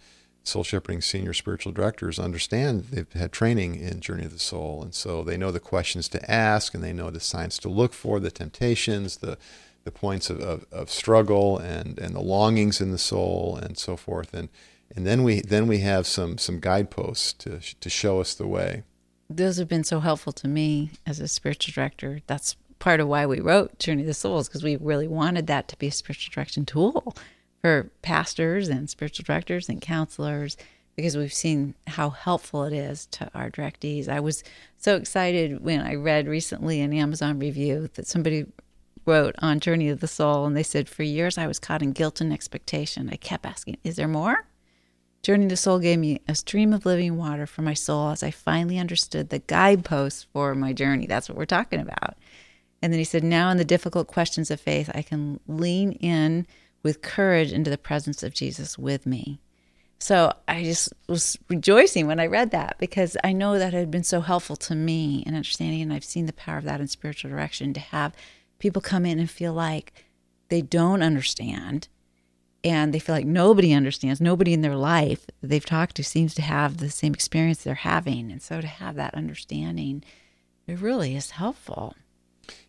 soul 0.44 0.64
shepherding 0.64 1.02
senior 1.02 1.34
spiritual 1.34 1.72
directors 1.72 2.18
understand 2.18 2.86
they've 2.86 3.12
had 3.14 3.32
training 3.32 3.76
in 3.76 4.00
journey 4.00 4.26
of 4.26 4.34
the 4.34 4.40
soul. 4.40 4.82
And 4.82 4.94
so 4.94 5.24
they 5.24 5.38
know 5.38 5.52
the 5.52 5.60
questions 5.60 6.10
to 6.10 6.32
ask 6.32 6.74
and 6.74 6.84
they 6.84 6.94
know 6.94 7.12
the 7.12 7.20
signs 7.20 7.60
to 7.60 7.70
look 7.70 7.94
for 7.94 8.20
the 8.20 8.32
temptations 8.32 9.18
the 9.18 9.38
the 9.84 9.92
points 9.92 10.30
of, 10.30 10.40
of, 10.40 10.66
of 10.72 10.92
struggle 10.92 11.58
and, 11.58 11.98
and 11.98 12.16
the 12.16 12.22
longings 12.22 12.82
in 12.82 12.92
the 12.92 13.00
soul 13.00 13.58
and 13.62 13.78
so 13.78 13.98
forth. 13.98 14.34
And 14.34 14.50
and 14.96 15.08
then 15.08 15.24
we 15.24 15.42
then 15.42 15.68
we 15.68 15.80
have 15.80 16.06
some 16.06 16.38
some 16.38 16.60
guideposts 16.60 17.34
to 17.34 17.60
to 17.60 17.90
show 17.90 18.20
us 18.20 18.34
the 18.34 18.48
way. 18.48 18.84
Those 19.36 19.58
have 19.58 19.70
been 19.70 19.86
so 19.86 20.02
helpful 20.02 20.34
to 20.34 20.48
me 20.48 20.92
as 21.06 21.20
a 21.20 21.28
spiritual 21.28 21.74
director. 21.74 22.20
That's 22.28 22.58
part 22.80 23.00
of 23.00 23.08
why 23.08 23.26
we 23.26 23.40
wrote 23.40 23.80
Journey 23.80 24.02
of 24.02 24.08
the 24.08 24.14
Souls 24.14 24.50
because 24.50 24.64
we 24.64 24.76
really 24.76 25.08
wanted 25.08 25.48
that 25.48 25.68
to 25.70 25.78
be 25.78 25.88
a 25.88 25.92
spiritual 25.92 26.34
direction 26.34 26.66
tool 26.66 27.16
for 27.62 27.90
pastors 28.02 28.68
and 28.68 28.90
spiritual 28.90 29.24
directors 29.24 29.70
and 29.70 29.80
counselors 29.80 30.58
because 30.96 31.16
we've 31.16 31.32
seen 31.32 31.76
how 31.88 32.10
helpful 32.10 32.64
it 32.64 32.74
is 32.74 33.06
to 33.08 33.30
our 33.34 33.50
directees. 33.50 34.10
I 34.10 34.20
was 34.20 34.44
so 34.78 34.98
excited 34.98 35.64
when 35.64 35.80
I 35.80 35.96
read 35.96 36.28
recently 36.28 36.82
an 36.82 36.92
Amazon 36.92 37.40
review 37.40 37.90
that 37.94 38.08
somebody 38.08 38.48
wrote 39.06 39.36
on 39.40 39.60
Journey 39.62 39.90
of 39.90 40.02
the 40.02 40.08
Soul 40.08 40.46
and 40.46 40.58
they 40.58 40.64
said, 40.64 40.90
For 40.90 41.04
years 41.04 41.38
I 41.38 41.48
was 41.48 41.60
caught 41.60 41.82
in 41.82 41.94
guilt 41.94 42.20
and 42.20 42.34
expectation. 42.34 43.10
I 43.10 43.16
kept 43.16 43.46
asking, 43.46 43.78
Is 43.84 43.96
there 43.96 44.08
more? 44.08 44.46
Journey 45.24 45.48
to 45.50 45.58
Soul 45.58 45.80
gave 45.80 46.00
me 46.00 46.20
a 46.28 46.34
stream 46.34 46.74
of 46.74 46.86
living 46.86 47.16
water 47.16 47.46
for 47.46 47.62
my 47.62 47.76
soul 47.76 48.10
as 48.10 48.24
I 48.24 48.32
finally 48.32 48.80
understood 48.80 49.30
the 49.30 49.40
guideposts 49.40 50.26
for 50.34 50.56
my 50.56 50.74
journey. 50.74 51.06
That's 51.06 51.30
what 51.30 51.38
we're 51.38 51.46
talking 51.46 51.80
about. 51.80 52.16
And 52.82 52.92
then 52.92 52.98
he 52.98 53.06
said, 53.06 53.24
Now 53.24 53.52
in 53.52 53.58
the 53.58 53.66
difficult 53.66 54.08
questions 54.08 54.50
of 54.50 54.60
faith, 54.60 54.90
I 54.96 55.04
can 55.04 55.40
lean 55.48 55.92
in 55.94 56.48
with 56.82 57.04
courage 57.04 57.52
into 57.52 57.70
the 57.70 57.78
presence 57.78 58.24
of 58.24 58.34
Jesus 58.34 58.78
with 58.78 59.06
me. 59.06 59.40
So 60.00 60.34
I 60.48 60.64
just 60.64 60.92
was 61.08 61.38
rejoicing 61.48 62.08
when 62.08 62.20
I 62.20 62.26
read 62.26 62.50
that 62.52 62.78
because 62.80 63.16
I 63.24 63.34
know 63.34 63.60
that 63.60 63.74
had 63.74 63.92
been 63.92 64.04
so 64.04 64.22
helpful 64.22 64.56
to 64.56 64.74
me 64.74 65.24
in 65.28 65.36
understanding, 65.36 65.84
and 65.84 65.94
I've 65.94 66.04
seen 66.04 66.26
the 66.26 66.34
power 66.34 66.58
of 66.58 66.64
that 66.64 66.82
in 66.82 66.88
spiritual 66.88 67.30
direction 67.30 67.72
to 67.76 67.80
have 67.80 68.16
people 68.58 68.82
come 68.82 69.06
in 69.06 69.20
and 69.20 69.30
feel 69.30 69.54
like 69.54 69.94
they 70.50 70.64
don't 70.64 71.04
understand 71.04 71.88
and 72.64 72.94
they 72.94 73.00
feel 73.00 73.16
like 73.16 73.26
nobody 73.26 73.74
understands 73.74 74.22
nobody 74.22 74.54
in 74.54 74.62
their 74.62 74.76
life 74.76 75.26
they've 75.42 75.66
talked 75.66 75.96
to 75.96 76.04
seems 76.04 76.34
to 76.36 76.42
have 76.42 76.78
the 76.78 76.90
same 76.90 77.14
experience 77.14 77.64
they're 77.64 77.76
having. 77.76 78.32
And 78.32 78.42
so 78.42 78.62
to 78.62 78.68
have 78.68 78.96
that 78.96 79.16
understanding 79.16 80.04
it 80.68 80.80
really 80.80 81.16
is 81.16 81.32
helpful. 81.32 81.96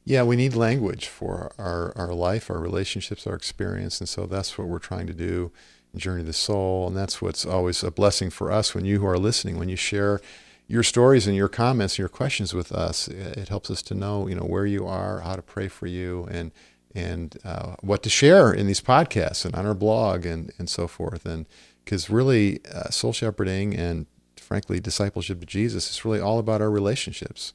Yeah 0.05 0.23
we 0.23 0.37
need 0.37 0.55
language 0.55 1.09
for 1.09 1.53
our, 1.59 1.93
our 1.97 2.15
life 2.15 2.51
our 2.51 2.59
relationships 2.59 3.27
our 3.27 3.35
experience. 3.35 4.01
And 4.01 4.09
so 4.09 4.27
that's 4.27 4.57
what 4.57 4.69
we're 4.69 4.79
trying 4.79 5.07
to 5.07 5.15
do 5.15 5.53
journey 5.95 6.21
of 6.21 6.27
the 6.27 6.33
soul. 6.33 6.87
And 6.87 6.97
that's 6.97 7.21
what's 7.21 7.45
always 7.45 7.83
a 7.83 7.91
blessing 7.91 8.31
for 8.31 8.51
us 8.51 8.75
when 8.75 8.85
you 8.85 9.01
who 9.01 9.07
are 9.07 9.19
listening 9.19 9.59
when 9.59 9.69
you 9.69 9.77
share 9.77 10.21
your 10.69 10.83
stories 10.83 11.27
and 11.27 11.37
your 11.37 11.49
comments 11.49 11.95
and 11.95 11.99
your 11.99 12.09
questions 12.09 12.55
with 12.55 12.73
us 12.73 13.09
it 13.09 13.49
helps 13.49 13.71
us 13.71 13.83
to 13.83 13.95
know 13.95 14.27
you 14.27 14.35
know 14.35 14.45
where 14.45 14.65
you 14.65 14.87
are 14.87 15.21
how 15.21 15.35
to 15.35 15.43
pray 15.43 15.69
for 15.69 15.87
you 15.87 16.27
and 16.31 16.51
and 16.95 17.37
uh, 17.45 17.77
what 17.81 18.03
to 18.03 18.11
share 18.11 18.53
in 18.53 18.67
these 18.67 18.81
podcasts 18.81 19.45
and 19.45 19.55
on 19.55 19.67
our 19.67 19.75
blog 19.75 20.27
and, 20.27 20.53
and 20.59 20.69
so 20.69 20.87
forth. 20.87 21.25
And 21.27 21.47
because 21.85 22.11
really, 22.11 22.61
uh, 22.73 22.91
soul 22.91 23.13
shepherding 23.13 23.75
and 23.75 24.07
frankly, 24.53 24.81
discipleship 24.81 25.41
to 25.41 25.47
Jesus 25.47 25.91
is 25.91 26.05
really 26.05 26.21
all 26.21 26.39
about 26.39 26.61
our 26.61 26.71
relationships. 26.71 27.55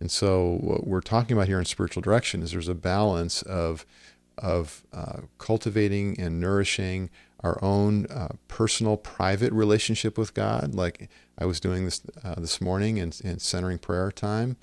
And 0.00 0.10
so, 0.10 0.56
what 0.62 0.86
we're 0.86 1.02
talking 1.02 1.36
about 1.36 1.48
here 1.48 1.58
in 1.58 1.66
spiritual 1.66 2.00
direction 2.00 2.42
is 2.42 2.52
there's 2.52 2.68
a 2.68 2.74
balance 2.74 3.42
of 3.42 3.84
of 4.38 4.84
uh, 4.94 5.20
cultivating 5.36 6.18
and 6.18 6.40
nourishing 6.40 7.10
our 7.40 7.62
own 7.62 8.06
uh, 8.06 8.28
personal, 8.48 8.96
private 8.96 9.52
relationship 9.52 10.16
with 10.16 10.32
God, 10.32 10.74
like 10.74 11.10
I 11.36 11.44
was 11.44 11.60
doing 11.60 11.84
this 11.84 12.00
uh, 12.24 12.36
this 12.36 12.58
morning 12.58 12.96
in, 12.96 13.12
in 13.22 13.38
centering 13.38 13.78
prayer 13.78 14.10
time 14.10 14.56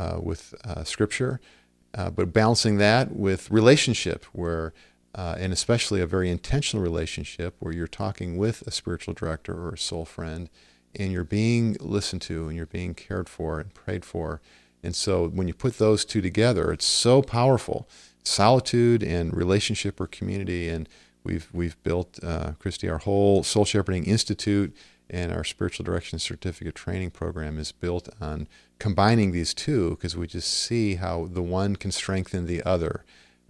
uh, 0.00 0.18
with 0.20 0.52
Scripture, 0.82 1.40
uh, 1.94 2.10
but 2.10 2.32
balancing 2.32 2.78
that 2.78 3.16
with 3.16 3.50
relationship, 3.50 4.24
where 4.32 4.72
uh, 5.14 5.34
and 5.38 5.52
especially 5.52 6.00
a 6.00 6.06
very 6.06 6.30
intentional 6.30 6.82
relationship 6.82 7.56
where 7.58 7.74
you're 7.74 7.88
talking 7.88 8.36
with 8.36 8.62
a 8.62 8.70
spiritual 8.70 9.12
director 9.12 9.52
or 9.52 9.74
a 9.74 9.78
soul 9.78 10.04
friend, 10.04 10.48
and 10.94 11.10
you're 11.12 11.24
being 11.24 11.76
listened 11.80 12.22
to 12.22 12.46
and 12.46 12.56
you're 12.56 12.66
being 12.66 12.94
cared 12.94 13.28
for 13.28 13.58
and 13.58 13.74
prayed 13.74 14.04
for. 14.04 14.40
And 14.82 14.94
so 14.94 15.28
when 15.28 15.48
you 15.48 15.54
put 15.54 15.78
those 15.78 16.04
two 16.04 16.20
together, 16.20 16.72
it's 16.72 16.86
so 16.86 17.22
powerful. 17.22 17.88
Solitude 18.22 19.02
and 19.02 19.34
relationship 19.36 20.00
or 20.00 20.06
community. 20.06 20.68
And 20.68 20.88
we've 21.24 21.48
we've 21.52 21.80
built, 21.82 22.18
uh, 22.22 22.52
Kristi, 22.52 22.90
our 22.90 22.98
whole 22.98 23.42
Soul 23.42 23.64
Shepherding 23.64 24.04
Institute 24.04 24.74
and 25.10 25.32
our 25.32 25.44
spiritual 25.44 25.84
direction 25.84 26.18
certificate 26.18 26.74
training 26.74 27.10
program 27.10 27.58
is 27.58 27.72
built 27.72 28.08
on 28.20 28.48
combining 28.78 29.32
these 29.32 29.52
two 29.52 29.90
because 29.90 30.16
we 30.16 30.26
just 30.26 30.50
see 30.50 30.94
how 30.94 31.26
the 31.26 31.42
one 31.42 31.76
can 31.76 31.90
strengthen 31.90 32.46
the 32.46 32.62
other. 32.62 33.04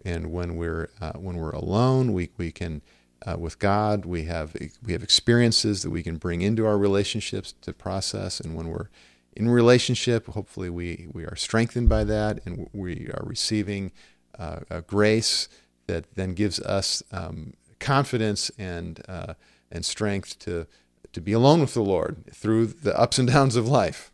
And 0.04 0.32
when 0.32 0.56
we're 0.56 0.88
uh, 1.00 1.12
when 1.12 1.36
we're 1.36 1.50
alone 1.50 2.12
we, 2.14 2.30
we 2.38 2.50
can 2.50 2.82
uh, 3.26 3.36
with 3.38 3.58
God 3.58 4.06
we 4.06 4.24
have 4.24 4.56
we 4.82 4.92
have 4.92 5.02
experiences 5.02 5.82
that 5.82 5.90
we 5.90 6.02
can 6.02 6.16
bring 6.16 6.40
into 6.40 6.66
our 6.66 6.78
relationships 6.78 7.54
to 7.60 7.72
process. 7.74 8.40
And 8.40 8.56
when 8.56 8.68
we're 8.68 8.88
in 9.36 9.48
relationship 9.50 10.26
hopefully 10.28 10.70
we 10.70 11.08
we 11.12 11.24
are 11.24 11.36
strengthened 11.36 11.88
by 11.88 12.04
that 12.04 12.40
and 12.46 12.68
we 12.72 13.08
are 13.12 13.24
receiving 13.26 13.92
uh, 14.38 14.60
a 14.70 14.80
grace 14.80 15.48
that 15.86 16.14
then 16.14 16.32
gives 16.32 16.58
us 16.60 17.02
um, 17.12 17.52
confidence 17.78 18.50
and 18.58 19.02
uh, 19.06 19.34
and 19.70 19.84
strength 19.84 20.38
to 20.40 20.66
to 21.12 21.20
be 21.20 21.32
alone 21.32 21.60
with 21.60 21.74
the 21.74 21.82
Lord 21.82 22.24
through 22.32 22.66
the 22.66 22.98
ups 22.98 23.18
and 23.18 23.28
downs 23.28 23.56
of 23.56 23.68
life. 23.68 24.12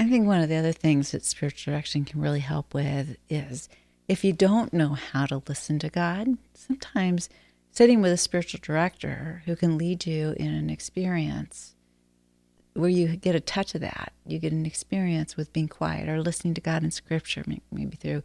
I 0.00 0.08
think 0.08 0.26
one 0.26 0.40
of 0.40 0.48
the 0.48 0.56
other 0.56 0.72
things 0.72 1.12
that 1.12 1.24
spiritual 1.24 1.72
direction 1.72 2.04
can 2.04 2.20
really 2.20 2.40
help 2.40 2.74
with 2.74 3.16
is 3.28 3.68
if 4.08 4.24
you 4.24 4.32
don't 4.32 4.72
know 4.72 4.94
how 4.94 5.26
to 5.26 5.42
listen 5.46 5.78
to 5.78 5.88
God, 5.88 6.36
sometimes 6.54 7.28
sitting 7.70 8.02
with 8.02 8.12
a 8.12 8.16
spiritual 8.16 8.60
director 8.62 9.42
who 9.46 9.56
can 9.56 9.78
lead 9.78 10.06
you 10.06 10.34
in 10.36 10.52
an 10.52 10.70
experience 10.70 11.74
where 12.74 12.90
you 12.90 13.16
get 13.16 13.34
a 13.34 13.40
touch 13.40 13.74
of 13.74 13.80
that. 13.82 14.12
You 14.26 14.38
get 14.38 14.52
an 14.52 14.66
experience 14.66 15.36
with 15.36 15.52
being 15.52 15.68
quiet 15.68 16.08
or 16.08 16.20
listening 16.20 16.54
to 16.54 16.60
God 16.60 16.82
in 16.82 16.90
scripture, 16.90 17.44
maybe 17.70 17.96
through 17.96 18.22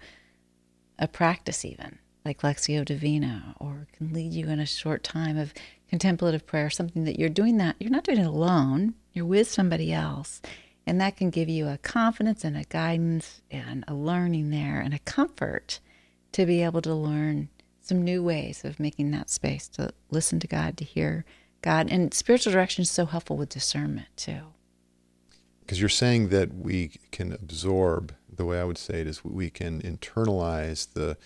a 0.97 1.07
practice, 1.07 1.63
even 1.65 1.99
like 2.25 2.41
Lectio 2.41 2.83
Divina, 2.83 3.55
or 3.59 3.87
can 3.93 4.13
lead 4.13 4.33
you 4.33 4.47
in 4.49 4.59
a 4.59 4.65
short 4.65 5.03
time 5.03 5.37
of 5.37 5.53
contemplative 5.89 6.45
prayer, 6.45 6.69
something 6.69 7.05
that 7.05 7.19
you're 7.19 7.29
doing 7.29 7.57
that, 7.57 7.75
you're 7.79 7.91
not 7.91 8.03
doing 8.03 8.19
it 8.19 8.25
alone, 8.25 8.93
you're 9.13 9.25
with 9.25 9.49
somebody 9.49 9.93
else. 9.93 10.41
And 10.85 11.01
that 11.01 11.17
can 11.17 11.29
give 11.29 11.49
you 11.49 11.67
a 11.67 11.77
confidence 11.77 12.43
and 12.43 12.55
a 12.55 12.63
guidance 12.63 13.41
and 13.51 13.83
a 13.87 13.93
learning 13.93 14.51
there 14.51 14.79
and 14.79 14.93
a 14.93 14.99
comfort 14.99 15.79
to 16.31 16.45
be 16.45 16.63
able 16.63 16.81
to 16.81 16.93
learn 16.93 17.49
some 17.81 18.03
new 18.03 18.23
ways 18.23 18.63
of 18.63 18.79
making 18.79 19.11
that 19.11 19.29
space 19.29 19.67
to 19.69 19.91
listen 20.11 20.39
to 20.39 20.47
God, 20.47 20.77
to 20.77 20.85
hear 20.85 21.25
God. 21.61 21.89
And 21.89 22.13
spiritual 22.13 22.53
direction 22.53 22.83
is 22.83 22.91
so 22.91 23.05
helpful 23.05 23.37
with 23.37 23.49
discernment 23.49 24.07
too. 24.15 24.41
Because 25.61 25.79
you're 25.79 25.89
saying 25.89 26.29
that 26.29 26.53
we 26.53 26.91
can 27.11 27.33
absorb, 27.33 28.13
the 28.33 28.45
way 28.45 28.59
I 28.59 28.63
would 28.63 28.77
say 28.77 29.01
it 29.01 29.07
is 29.07 29.25
we 29.25 29.49
can 29.49 29.81
internalize 29.81 30.93
the, 30.93 31.17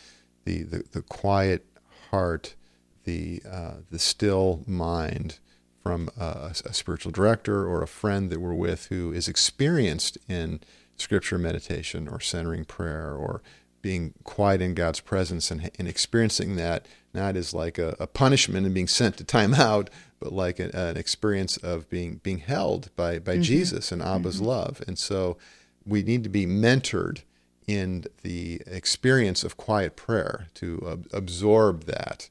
the, 0.46 0.64
the, 0.64 0.84
the 0.92 1.02
quiet 1.04 1.66
heart 2.10 2.56
the 3.04 3.42
uh, 3.50 3.74
the 3.90 4.00
still 4.00 4.64
mind 4.68 5.40
from 5.82 6.10
a, 6.20 6.54
a, 6.64 6.74
spiritual 6.74 7.12
director 7.12 7.68
or 7.68 7.82
a 7.82 7.88
friend 7.88 8.30
that 8.30 8.40
we're 8.40 8.54
with 8.54 8.86
who 8.88 9.12
is 9.12 9.28
experienced 9.28 10.16
in 10.30 10.60
scripture 10.96 11.40
meditation 11.40 12.08
or 12.08 12.20
centering 12.20 12.64
prayer 12.64 13.16
or 13.16 13.42
being 13.82 14.14
quiet 14.24 14.62
in 14.62 14.76
God's 14.76 15.00
presence 15.00 15.50
and, 15.50 15.72
and 15.80 15.88
experiencing 15.88 16.56
that 16.56 16.86
not 17.14 17.36
as 17.36 17.54
like 17.54 17.78
a, 17.78 17.96
a, 18.00 18.08
punishment 18.08 18.66
and 18.66 18.76
being 18.76 18.88
sent 18.88 19.18
to 19.18 19.24
time 19.24 19.54
out, 19.56 19.90
but 20.20 20.32
like 20.32 20.60
a, 20.60 20.70
an 20.74 20.98
experience 20.98 21.58
of 21.58 21.90
being 21.90 22.22
being 22.24 22.40
held 22.40 22.96
by 22.96 23.20
by 23.20 23.34
mm-hmm. 23.34 23.42
Jesus 23.42 23.92
and 23.92 24.02
Abba's 24.02 24.38
mm-hmm. 24.38 24.46
love. 24.46 24.84
And 24.88 24.98
so 24.98 25.38
we 25.86 26.04
need 26.04 26.24
to 26.24 26.30
be 26.30 26.46
mentored 26.46 27.22
in 27.68 28.06
the 28.22 28.62
experience 28.68 29.44
of 29.44 29.58
quiet 29.58 29.96
prayer 29.96 30.48
to 30.56 30.88
ab- 30.90 31.08
absorb 31.12 31.86
that 31.86 32.30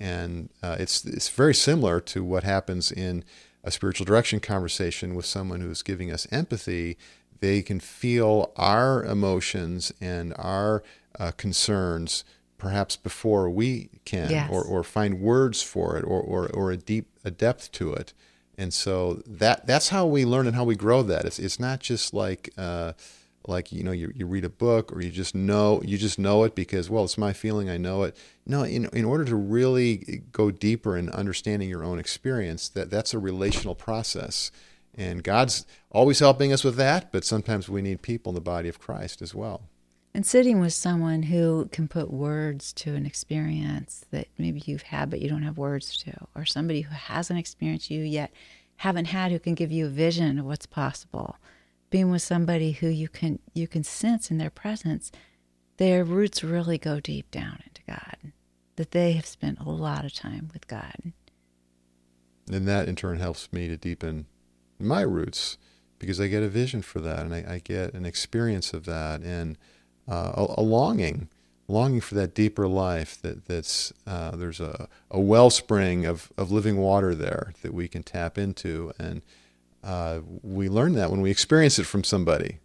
and 0.00 0.48
uh, 0.62 0.76
it's 0.78 1.04
it's 1.04 1.28
very 1.28 1.54
similar 1.54 2.00
to 2.00 2.22
what 2.24 2.44
happens 2.44 2.92
in 2.92 3.24
a 3.64 3.70
spiritual 3.70 4.04
direction 4.04 4.40
conversation 4.40 5.14
with 5.14 5.26
someone 5.26 5.60
who's 5.60 5.82
giving 5.82 6.10
us 6.12 6.26
empathy. 6.30 6.96
They 7.40 7.62
can 7.62 7.80
feel 7.80 8.52
our 8.56 9.04
emotions 9.04 9.92
and 10.00 10.34
our 10.36 10.82
uh, 11.18 11.32
concerns 11.32 12.24
perhaps 12.58 12.96
before 12.96 13.48
we 13.48 13.88
can, 14.04 14.30
yes. 14.30 14.50
or, 14.50 14.64
or 14.64 14.82
find 14.82 15.20
words 15.20 15.62
for 15.62 15.96
it, 15.96 16.02
or, 16.02 16.20
or, 16.20 16.48
or 16.48 16.72
a 16.72 16.76
deep 16.76 17.06
a 17.24 17.30
depth 17.30 17.70
to 17.72 17.92
it. 17.94 18.12
And 18.58 18.74
so 18.74 19.22
that 19.24 19.66
that's 19.66 19.90
how 19.90 20.04
we 20.06 20.24
learn 20.24 20.48
and 20.48 20.56
how 20.56 20.64
we 20.64 20.74
grow 20.74 21.02
that. 21.04 21.24
It's 21.24 21.38
it's 21.38 21.60
not 21.60 21.78
just 21.78 22.12
like 22.12 22.50
uh, 22.58 22.94
like 23.46 23.70
you 23.70 23.84
know 23.84 23.92
you, 23.92 24.12
you 24.14 24.26
read 24.26 24.44
a 24.44 24.50
book 24.50 24.92
or 24.92 25.00
you 25.00 25.10
just 25.10 25.34
know 25.34 25.80
you 25.84 25.96
just 25.96 26.18
know 26.18 26.42
it 26.42 26.56
because 26.56 26.90
well 26.90 27.04
it's 27.04 27.16
my 27.16 27.32
feeling 27.32 27.70
I 27.70 27.76
know 27.76 28.02
it. 28.02 28.16
No, 28.48 28.62
in 28.62 28.86
in 28.86 29.04
order 29.04 29.26
to 29.26 29.36
really 29.36 30.04
eh, 30.08 30.16
go 30.32 30.50
deeper 30.50 30.96
in 30.96 31.10
understanding 31.10 31.68
your 31.68 31.84
own 31.84 31.98
experience, 31.98 32.68
that 32.70 32.90
that's 32.90 33.12
a 33.12 33.18
relational 33.18 33.74
process. 33.74 34.50
And 34.96 35.22
God's 35.22 35.64
always 35.90 36.18
helping 36.18 36.52
us 36.52 36.64
with 36.64 36.74
that, 36.76 37.12
but 37.12 37.24
sometimes 37.24 37.68
we 37.68 37.82
need 37.82 38.02
people 38.02 38.30
in 38.30 38.34
the 38.34 38.40
body 38.40 38.68
of 38.68 38.80
Christ 38.80 39.22
as 39.22 39.32
well. 39.32 39.62
And 40.12 40.26
sitting 40.26 40.58
with 40.58 40.72
someone 40.72 41.24
who 41.24 41.68
can 41.70 41.86
put 41.86 42.10
words 42.10 42.72
to 42.72 42.94
an 42.94 43.06
experience 43.06 44.04
that 44.10 44.26
maybe 44.38 44.60
you've 44.64 44.82
had 44.82 45.10
but 45.10 45.20
you 45.20 45.28
don't 45.28 45.42
have 45.42 45.58
words 45.58 45.96
to, 45.98 46.26
or 46.34 46.44
somebody 46.44 46.80
who 46.80 46.94
hasn't 46.94 47.38
experienced 47.38 47.90
you 47.90 48.02
yet 48.02 48.32
haven't 48.78 49.06
had 49.06 49.30
who 49.30 49.38
can 49.38 49.54
give 49.54 49.70
you 49.70 49.86
a 49.86 49.90
vision 49.90 50.38
of 50.38 50.46
what's 50.46 50.66
possible. 50.66 51.36
Being 51.90 52.10
with 52.10 52.22
somebody 52.22 52.72
who 52.72 52.88
you 52.88 53.08
can 53.08 53.38
you 53.52 53.68
can 53.68 53.84
sense 53.84 54.30
in 54.30 54.38
their 54.38 54.50
presence, 54.50 55.12
their 55.76 56.02
roots 56.02 56.42
really 56.42 56.78
go 56.78 56.98
deep 56.98 57.30
down 57.30 57.62
into 57.66 57.82
God. 57.86 58.32
That 58.78 58.92
they 58.92 59.14
have 59.14 59.26
spent 59.26 59.58
a 59.58 59.68
lot 59.68 60.04
of 60.04 60.14
time 60.14 60.50
with 60.52 60.68
God. 60.68 61.12
And 62.48 62.68
that 62.68 62.88
in 62.88 62.94
turn 62.94 63.18
helps 63.18 63.52
me 63.52 63.66
to 63.66 63.76
deepen 63.76 64.26
my 64.78 65.00
roots 65.00 65.58
because 65.98 66.20
I 66.20 66.28
get 66.28 66.44
a 66.44 66.48
vision 66.48 66.82
for 66.82 67.00
that 67.00 67.18
and 67.18 67.34
I, 67.34 67.44
I 67.54 67.58
get 67.62 67.92
an 67.94 68.06
experience 68.06 68.72
of 68.72 68.84
that 68.84 69.22
and 69.22 69.58
uh, 70.08 70.32
a, 70.36 70.60
a, 70.60 70.62
longing, 70.62 71.28
longing 71.66 72.00
for 72.00 72.14
that 72.14 72.34
deeper 72.34 72.68
life. 72.68 73.20
That 73.20 73.46
that's 73.46 73.92
uh, 74.06 74.36
there's 74.36 74.60
a, 74.60 74.88
a 75.10 75.18
wellspring 75.18 76.06
of, 76.06 76.32
of 76.38 76.52
living 76.52 76.76
water 76.76 77.16
there 77.16 77.52
that 77.62 77.74
we 77.74 77.88
can 77.88 78.04
tap 78.04 78.38
into, 78.38 78.92
and 78.96 79.22
uh, 79.82 80.20
we 80.42 80.68
learn 80.68 80.92
that 80.92 81.10
when 81.10 81.20
we 81.20 81.32
experience 81.32 81.80
it 81.80 81.84
from 81.86 82.04
somebody. 82.04 82.60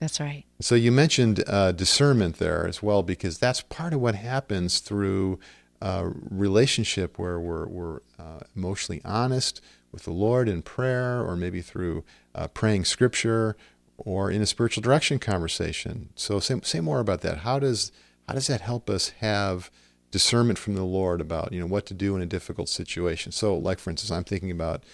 That's 0.00 0.20
right. 0.20 0.44
So 0.60 0.74
you 0.74 0.92
mentioned 0.92 1.42
uh, 1.46 1.72
discernment 1.72 2.36
there 2.36 2.66
as 2.66 2.82
well, 2.82 3.02
because 3.02 3.38
that's 3.38 3.62
part 3.62 3.92
of 3.92 4.00
what 4.00 4.14
happens 4.14 4.78
through 4.78 5.40
uh, 5.82 6.10
relationship 6.30 7.18
where 7.18 7.38
we're, 7.40 7.66
we're 7.66 8.00
uh, 8.18 8.40
emotionally 8.54 9.00
honest 9.04 9.60
with 9.92 10.04
the 10.04 10.12
Lord 10.12 10.48
in 10.48 10.62
prayer, 10.62 11.22
or 11.22 11.34
maybe 11.36 11.62
through 11.62 12.04
uh, 12.34 12.46
praying 12.48 12.84
scripture, 12.84 13.56
or 13.96 14.30
in 14.30 14.40
a 14.40 14.46
spiritual 14.46 14.82
direction 14.82 15.18
conversation. 15.18 16.10
So 16.14 16.38
say, 16.40 16.60
say 16.62 16.80
more 16.80 17.00
about 17.00 17.22
that. 17.22 17.38
How 17.38 17.58
does 17.58 17.90
how 18.28 18.34
does 18.34 18.46
that 18.48 18.60
help 18.60 18.90
us 18.90 19.08
have 19.20 19.70
discernment 20.10 20.58
from 20.58 20.74
the 20.74 20.84
Lord 20.84 21.20
about 21.20 21.52
you 21.52 21.60
know 21.60 21.66
what 21.66 21.86
to 21.86 21.94
do 21.94 22.14
in 22.14 22.22
a 22.22 22.26
difficult 22.26 22.68
situation? 22.68 23.32
So 23.32 23.56
like 23.56 23.78
for 23.78 23.90
instance, 23.90 24.12
I'm 24.12 24.24
thinking 24.24 24.50
about 24.50 24.84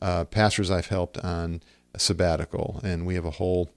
uh, 0.00 0.24
pastors 0.24 0.70
I've 0.70 0.86
helped 0.86 1.18
on 1.18 1.62
a 1.92 1.98
sabbatical, 1.98 2.80
and 2.82 3.06
we 3.06 3.14
have 3.16 3.24
a 3.24 3.32
whole 3.32 3.70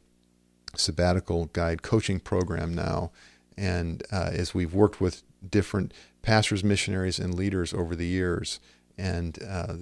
sabbatical 0.77 1.45
guide 1.47 1.81
coaching 1.81 2.19
program 2.19 2.73
now. 2.73 3.11
And 3.57 4.03
uh, 4.11 4.29
as 4.31 4.53
we've 4.53 4.73
worked 4.73 5.01
with 5.01 5.23
different 5.49 5.93
pastors, 6.21 6.63
missionaries, 6.63 7.19
and 7.19 7.33
leaders 7.33 7.73
over 7.73 7.95
the 7.95 8.05
years, 8.05 8.59
and 8.97 9.37
uh, 9.47 9.73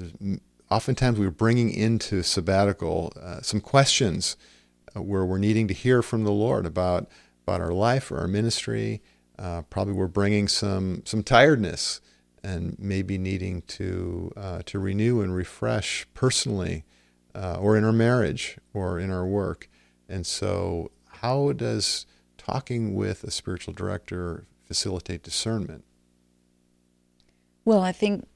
oftentimes 0.70 1.20
we 1.20 1.26
are 1.26 1.32
bringing 1.32 1.72
into 1.72 2.24
sabbatical 2.24 3.14
uh, 3.22 3.42
some 3.42 3.62
questions 3.62 4.38
uh, 4.96 5.02
where 5.02 5.26
we're 5.26 5.38
needing 5.38 5.68
to 5.68 5.74
hear 5.74 6.02
from 6.02 6.24
the 6.24 6.32
Lord 6.32 6.66
about 6.66 7.08
about 7.46 7.62
our 7.62 7.74
life 7.74 8.12
or 8.12 8.20
our 8.20 8.28
ministry. 8.28 9.02
Uh, 9.38 9.62
probably 9.64 9.94
we're 9.94 10.08
bringing 10.08 10.48
some 10.48 11.02
some 11.06 11.24
tiredness 11.24 12.02
and 12.44 12.78
maybe 12.80 13.18
needing 13.18 13.62
to 13.64 14.32
uh, 14.38 14.62
to 14.66 14.80
renew 14.80 15.22
and 15.22 15.36
refresh 15.36 16.06
personally, 16.14 16.86
or 17.34 17.76
in 17.76 17.84
our 17.84 17.92
marriage 17.92 18.58
or 18.74 19.00
in 19.00 19.12
our 19.12 19.26
work. 19.26 19.68
And 20.08 20.26
so, 20.26 20.92
how 21.08 21.52
does 21.54 22.06
talking 22.38 22.94
with 22.94 23.24
a 23.24 23.32
spiritual 23.32 23.74
director 23.74 24.46
facilitate 24.64 25.24
discernment? 25.24 25.84
Well, 27.64 27.82
I 27.82 27.92
think 27.92 28.28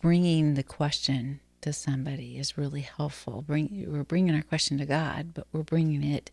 bringing 0.00 0.54
the 0.54 0.62
question 0.62 1.40
to 1.60 1.72
somebody 1.72 2.38
is 2.38 2.56
really 2.56 2.82
helpful. 2.82 3.42
Bring, 3.42 3.86
we're 3.88 4.04
bringing 4.04 4.34
our 4.34 4.42
question 4.42 4.78
to 4.78 4.86
God, 4.86 5.34
but 5.34 5.46
we're 5.52 5.62
bringing 5.62 6.02
it 6.02 6.30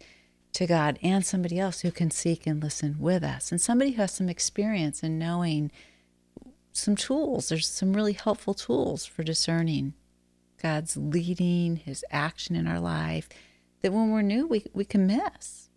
to 0.54 0.68
God 0.68 1.00
and 1.02 1.26
somebody 1.26 1.60
else 1.60 1.82
who 1.82 1.92
can 1.92 2.12
seek 2.12 2.46
and 2.46 2.62
listen 2.62 2.98
with 3.00 3.24
us, 3.24 3.52
and 3.52 3.60
somebody 3.60 3.92
who 3.92 4.02
has 4.02 4.14
some 4.14 4.30
experience 4.30 5.04
in 5.04 5.18
knowing 5.18 5.72
some 6.74 6.96
tools. 6.96 7.50
There's 7.50 7.68
some 7.68 7.94
really 7.94 8.14
helpful 8.14 8.54
tools 8.54 9.06
for 9.06 9.24
discerning 9.24 9.94
God's 10.62 10.96
leading, 10.96 11.78
His 11.78 12.06
action 12.12 12.56
in 12.56 12.68
our 12.68 12.80
life 12.80 13.28
that 13.82 13.94
when 13.94 14.12
we're 14.12 14.22
new, 14.22 14.48
we, 14.48 14.66
we 14.74 14.86
can 14.86 15.08
miss. 15.08 15.70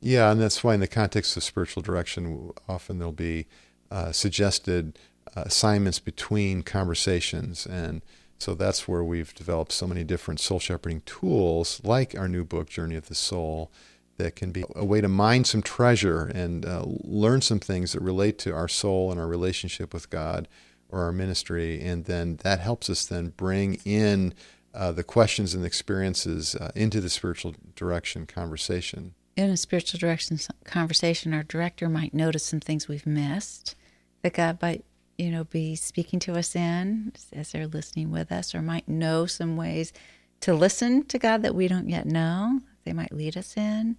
Yeah, 0.00 0.30
and 0.30 0.40
that's 0.40 0.62
why 0.62 0.74
in 0.74 0.80
the 0.80 0.86
context 0.86 1.36
of 1.36 1.42
spiritual 1.42 1.82
direction, 1.82 2.52
often 2.68 2.98
there'll 2.98 3.12
be 3.12 3.46
uh, 3.90 4.12
suggested 4.12 4.98
uh, 5.36 5.44
assignments 5.46 5.98
between 5.98 6.62
conversations 6.62 7.66
and 7.66 8.02
so 8.38 8.54
that's 8.54 8.86
where 8.86 9.02
we've 9.02 9.34
developed 9.34 9.72
so 9.72 9.86
many 9.86 10.04
different 10.04 10.40
soul 10.40 10.58
shepherding 10.58 11.02
tools, 11.06 11.80
like 11.84 12.14
our 12.18 12.28
new 12.28 12.44
book, 12.44 12.68
Journey 12.68 12.96
of 12.96 13.08
the 13.08 13.14
Soul, 13.14 13.70
that 14.18 14.36
can 14.36 14.52
be 14.52 14.64
a 14.76 14.84
way 14.84 15.00
to 15.00 15.08
mine 15.08 15.44
some 15.44 15.62
treasure 15.62 16.26
and 16.26 16.66
uh, 16.66 16.84
learn 16.86 17.40
some 17.40 17.58
things 17.58 17.92
that 17.92 18.02
relate 18.02 18.38
to 18.40 18.52
our 18.52 18.68
soul 18.68 19.10
and 19.10 19.18
our 19.18 19.26
relationship 19.26 19.94
with 19.94 20.10
God 20.10 20.46
or 20.88 21.02
our 21.02 21.12
ministry. 21.12 21.80
And 21.80 22.04
then 22.04 22.36
that 22.42 22.60
helps 22.60 22.90
us 22.90 23.06
then 23.06 23.32
bring 23.36 23.80
in 23.84 24.34
uh, 24.74 24.92
the 24.92 25.04
questions 25.04 25.54
and 25.54 25.64
experiences 25.64 26.54
uh, 26.54 26.70
into 26.74 27.00
the 27.00 27.10
spiritual 27.10 27.54
direction 27.74 28.26
conversation. 28.26 29.14
In 29.36 29.50
a 29.50 29.56
spiritual 29.56 29.98
direction 29.98 30.38
conversation, 30.64 31.34
our 31.34 31.42
director 31.42 31.88
might 31.88 32.14
notice 32.14 32.44
some 32.44 32.60
things 32.60 32.88
we've 32.88 33.06
missed 33.06 33.74
that 34.22 34.34
God 34.34 34.60
might 34.62 34.84
you 35.18 35.30
know, 35.30 35.44
be 35.44 35.76
speaking 35.76 36.18
to 36.20 36.34
us 36.34 36.56
in 36.56 37.12
as 37.32 37.52
they're 37.52 37.66
listening 37.66 38.10
with 38.10 38.32
us, 38.32 38.54
or 38.54 38.62
might 38.62 38.88
know 38.88 39.26
some 39.26 39.56
ways 39.56 39.92
to 40.40 40.54
listen 40.54 41.04
to 41.06 41.18
God 41.18 41.42
that 41.42 41.54
we 41.54 41.68
don't 41.68 41.88
yet 41.88 42.06
know. 42.06 42.60
They 42.84 42.92
might 42.92 43.12
lead 43.12 43.36
us 43.36 43.56
in. 43.56 43.96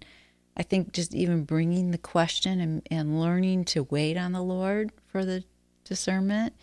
I 0.56 0.62
think 0.62 0.92
just 0.92 1.14
even 1.14 1.44
bringing 1.44 1.90
the 1.90 1.98
question 1.98 2.60
and, 2.60 2.86
and 2.90 3.20
learning 3.20 3.64
to 3.66 3.84
wait 3.84 4.16
on 4.16 4.32
the 4.32 4.42
Lord 4.42 4.92
for 5.06 5.24
the 5.24 5.44
discernment 5.84 6.54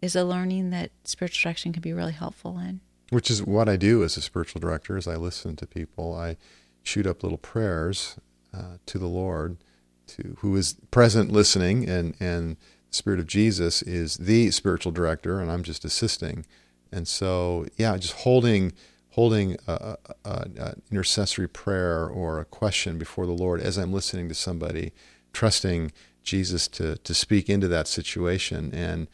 is 0.00 0.16
a 0.16 0.24
learning 0.24 0.70
that 0.70 0.90
spiritual 1.04 1.48
direction 1.48 1.72
can 1.72 1.82
be 1.82 1.92
really 1.92 2.12
helpful 2.12 2.58
in. 2.58 2.80
Which 3.12 3.30
is 3.30 3.42
what 3.42 3.68
I 3.68 3.76
do 3.76 4.02
as 4.02 4.16
a 4.16 4.22
spiritual 4.22 4.60
director. 4.60 4.96
As 4.96 5.06
I 5.06 5.16
listen 5.16 5.54
to 5.56 5.66
people, 5.66 6.16
I 6.16 6.38
shoot 6.82 7.06
up 7.06 7.22
little 7.22 7.38
prayers 7.38 8.16
uh, 8.54 8.78
to 8.86 8.98
the 8.98 9.06
Lord, 9.06 9.58
to 10.06 10.36
who 10.38 10.56
is 10.56 10.76
present, 10.90 11.30
listening, 11.30 11.88
and 11.88 12.14
and 12.18 12.56
Spirit 12.92 13.18
of 13.20 13.26
Jesus 13.26 13.82
is 13.82 14.16
the 14.16 14.50
spiritual 14.50 14.92
director, 14.92 15.40
and 15.40 15.50
I'm 15.50 15.62
just 15.62 15.84
assisting. 15.84 16.44
And 16.92 17.08
so, 17.08 17.66
yeah, 17.76 17.96
just 17.96 18.14
holding 18.14 18.72
holding 19.10 19.56
a, 19.66 19.96
a, 20.24 20.48
a, 20.58 20.74
intercessory 20.90 21.48
prayer 21.48 22.06
or 22.06 22.40
a 22.40 22.46
question 22.46 22.96
before 22.98 23.26
the 23.26 23.32
Lord 23.32 23.60
as 23.60 23.76
I'm 23.76 23.92
listening 23.92 24.28
to 24.28 24.34
somebody, 24.34 24.92
trusting 25.32 25.92
Jesus 26.22 26.68
to 26.68 26.96
to 26.96 27.14
speak 27.14 27.48
into 27.48 27.68
that 27.68 27.88
situation. 27.88 28.72
And 28.74 29.08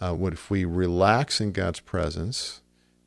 uh, 0.00 0.14
what 0.14 0.34
if 0.34 0.50
we 0.50 0.64
relax 0.64 1.40
in 1.40 1.52
God's 1.52 1.80
presence? 1.80 2.60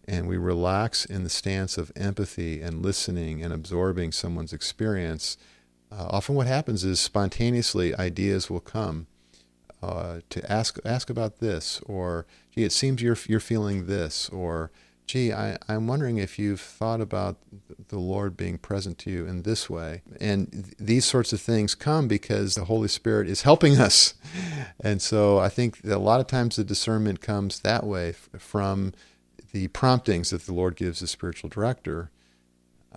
And 0.08 0.28
we 0.28 0.38
relax 0.38 1.06
in 1.06 1.24
the 1.24 1.30
stance 1.30 1.78
of 1.78 1.92
empathy 1.96 2.62
and 2.62 2.84
listening 2.84 3.42
and 3.44 3.52
absorbing 3.52 4.12
someone's 4.12 4.54
experience. 4.54 5.38
Uh, 5.92 6.08
often, 6.10 6.36
what 6.36 6.48
happens 6.48 6.84
is 6.84 7.00
spontaneously 7.00 7.96
ideas 7.96 8.50
will 8.50 8.60
come 8.60 9.08
uh, 9.82 10.20
to 10.30 10.52
ask 10.52 10.80
ask 10.86 11.10
about 11.10 11.40
this, 11.40 11.82
or 11.86 12.26
gee, 12.52 12.64
it 12.64 12.72
seems 12.72 13.02
you're 13.02 13.18
you're 13.28 13.40
feeling 13.40 13.86
this, 13.88 14.30
or 14.30 14.72
gee, 15.06 15.32
I, 15.32 15.58
I'm 15.68 15.88
wondering 15.88 16.18
if 16.18 16.40
you've 16.40 16.62
thought 16.62 17.02
about 17.02 17.38
the 17.90 18.00
Lord 18.00 18.36
being 18.36 18.58
present 18.58 18.98
to 19.00 19.12
you 19.12 19.28
in 19.28 19.44
this 19.44 19.70
way. 19.70 20.02
And 20.20 20.52
th- 20.52 20.66
these 20.80 21.06
sorts 21.06 21.32
of 21.32 21.42
things 21.42 21.76
come 21.76 22.08
because 22.08 22.56
the 22.56 22.66
Holy 22.66 22.88
Spirit 22.88 23.30
is 23.30 23.44
helping 23.44 23.78
us. 23.78 24.16
And 24.80 25.02
so 25.02 25.38
I 25.38 25.50
think 25.50 25.80
a 25.86 25.98
lot 25.98 26.20
of 26.20 26.28
times 26.28 26.56
the 26.56 26.64
discernment 26.64 27.22
comes 27.22 27.60
that 27.60 27.84
way 27.86 28.10
f- 28.10 28.30
from 28.40 28.94
the 29.56 29.70
promptings 29.70 30.32
that 30.32 30.46
the 30.46 30.54
Lord 30.54 30.76
gives 30.76 31.00
the 31.00 31.08
spiritual 31.08 31.50
director. 31.50 32.12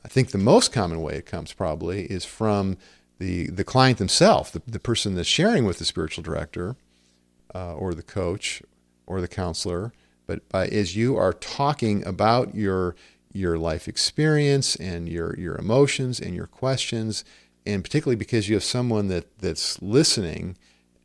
I 0.04 0.08
think 0.08 0.32
the 0.32 0.38
most 0.38 0.72
common 0.72 1.00
way 1.00 1.14
it 1.14 1.24
comes 1.24 1.52
probably 1.52 2.06
is 2.06 2.24
from 2.24 2.76
the, 3.20 3.46
the 3.46 3.62
client 3.62 3.98
themselves, 3.98 4.50
the, 4.50 4.62
the 4.66 4.80
person 4.80 5.14
that's 5.14 5.28
sharing 5.28 5.64
with 5.64 5.78
the 5.78 5.84
spiritual 5.84 6.24
director 6.24 6.74
uh, 7.54 7.74
or 7.74 7.94
the 7.94 8.02
coach 8.02 8.60
or 9.06 9.20
the 9.20 9.28
counselor, 9.28 9.92
but 10.26 10.48
by, 10.48 10.66
as 10.66 10.96
you 10.96 11.16
are 11.16 11.32
talking 11.32 12.04
about 12.04 12.56
your 12.56 12.96
your 13.32 13.56
life 13.56 13.86
experience 13.86 14.74
and 14.74 15.08
your 15.08 15.38
your 15.38 15.54
emotions 15.56 16.18
and 16.18 16.34
your 16.34 16.48
questions, 16.48 17.24
and 17.64 17.84
particularly 17.84 18.16
because 18.16 18.48
you 18.48 18.56
have 18.56 18.64
someone 18.64 19.06
that 19.08 19.38
that's 19.38 19.80
listening 19.80 20.56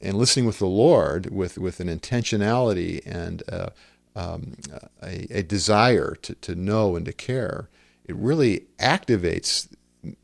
and 0.02 0.18
listening 0.18 0.48
with 0.48 0.58
the 0.58 0.66
Lord 0.66 1.30
with 1.30 1.60
with 1.60 1.80
an 1.80 1.90
intentionality 1.90 3.02
and 3.06 3.44
a, 3.48 3.72
um, 4.16 4.54
a, 5.02 5.40
a, 5.40 5.44
desire 5.44 6.16
to, 6.22 6.36
to 6.36 6.56
know 6.56 6.96
and 6.96 7.06
to 7.06 7.14
care, 7.14 7.70
it 8.06 8.16
really 8.16 8.66
activates 8.80 9.68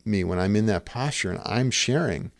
me 0.04 0.22
when 0.24 0.38
I'm 0.38 0.56
in 0.56 0.66
that 0.66 0.84
posture 0.84 1.30
and 1.30 1.40
I'm 1.44 1.70
sharing. 1.70 2.30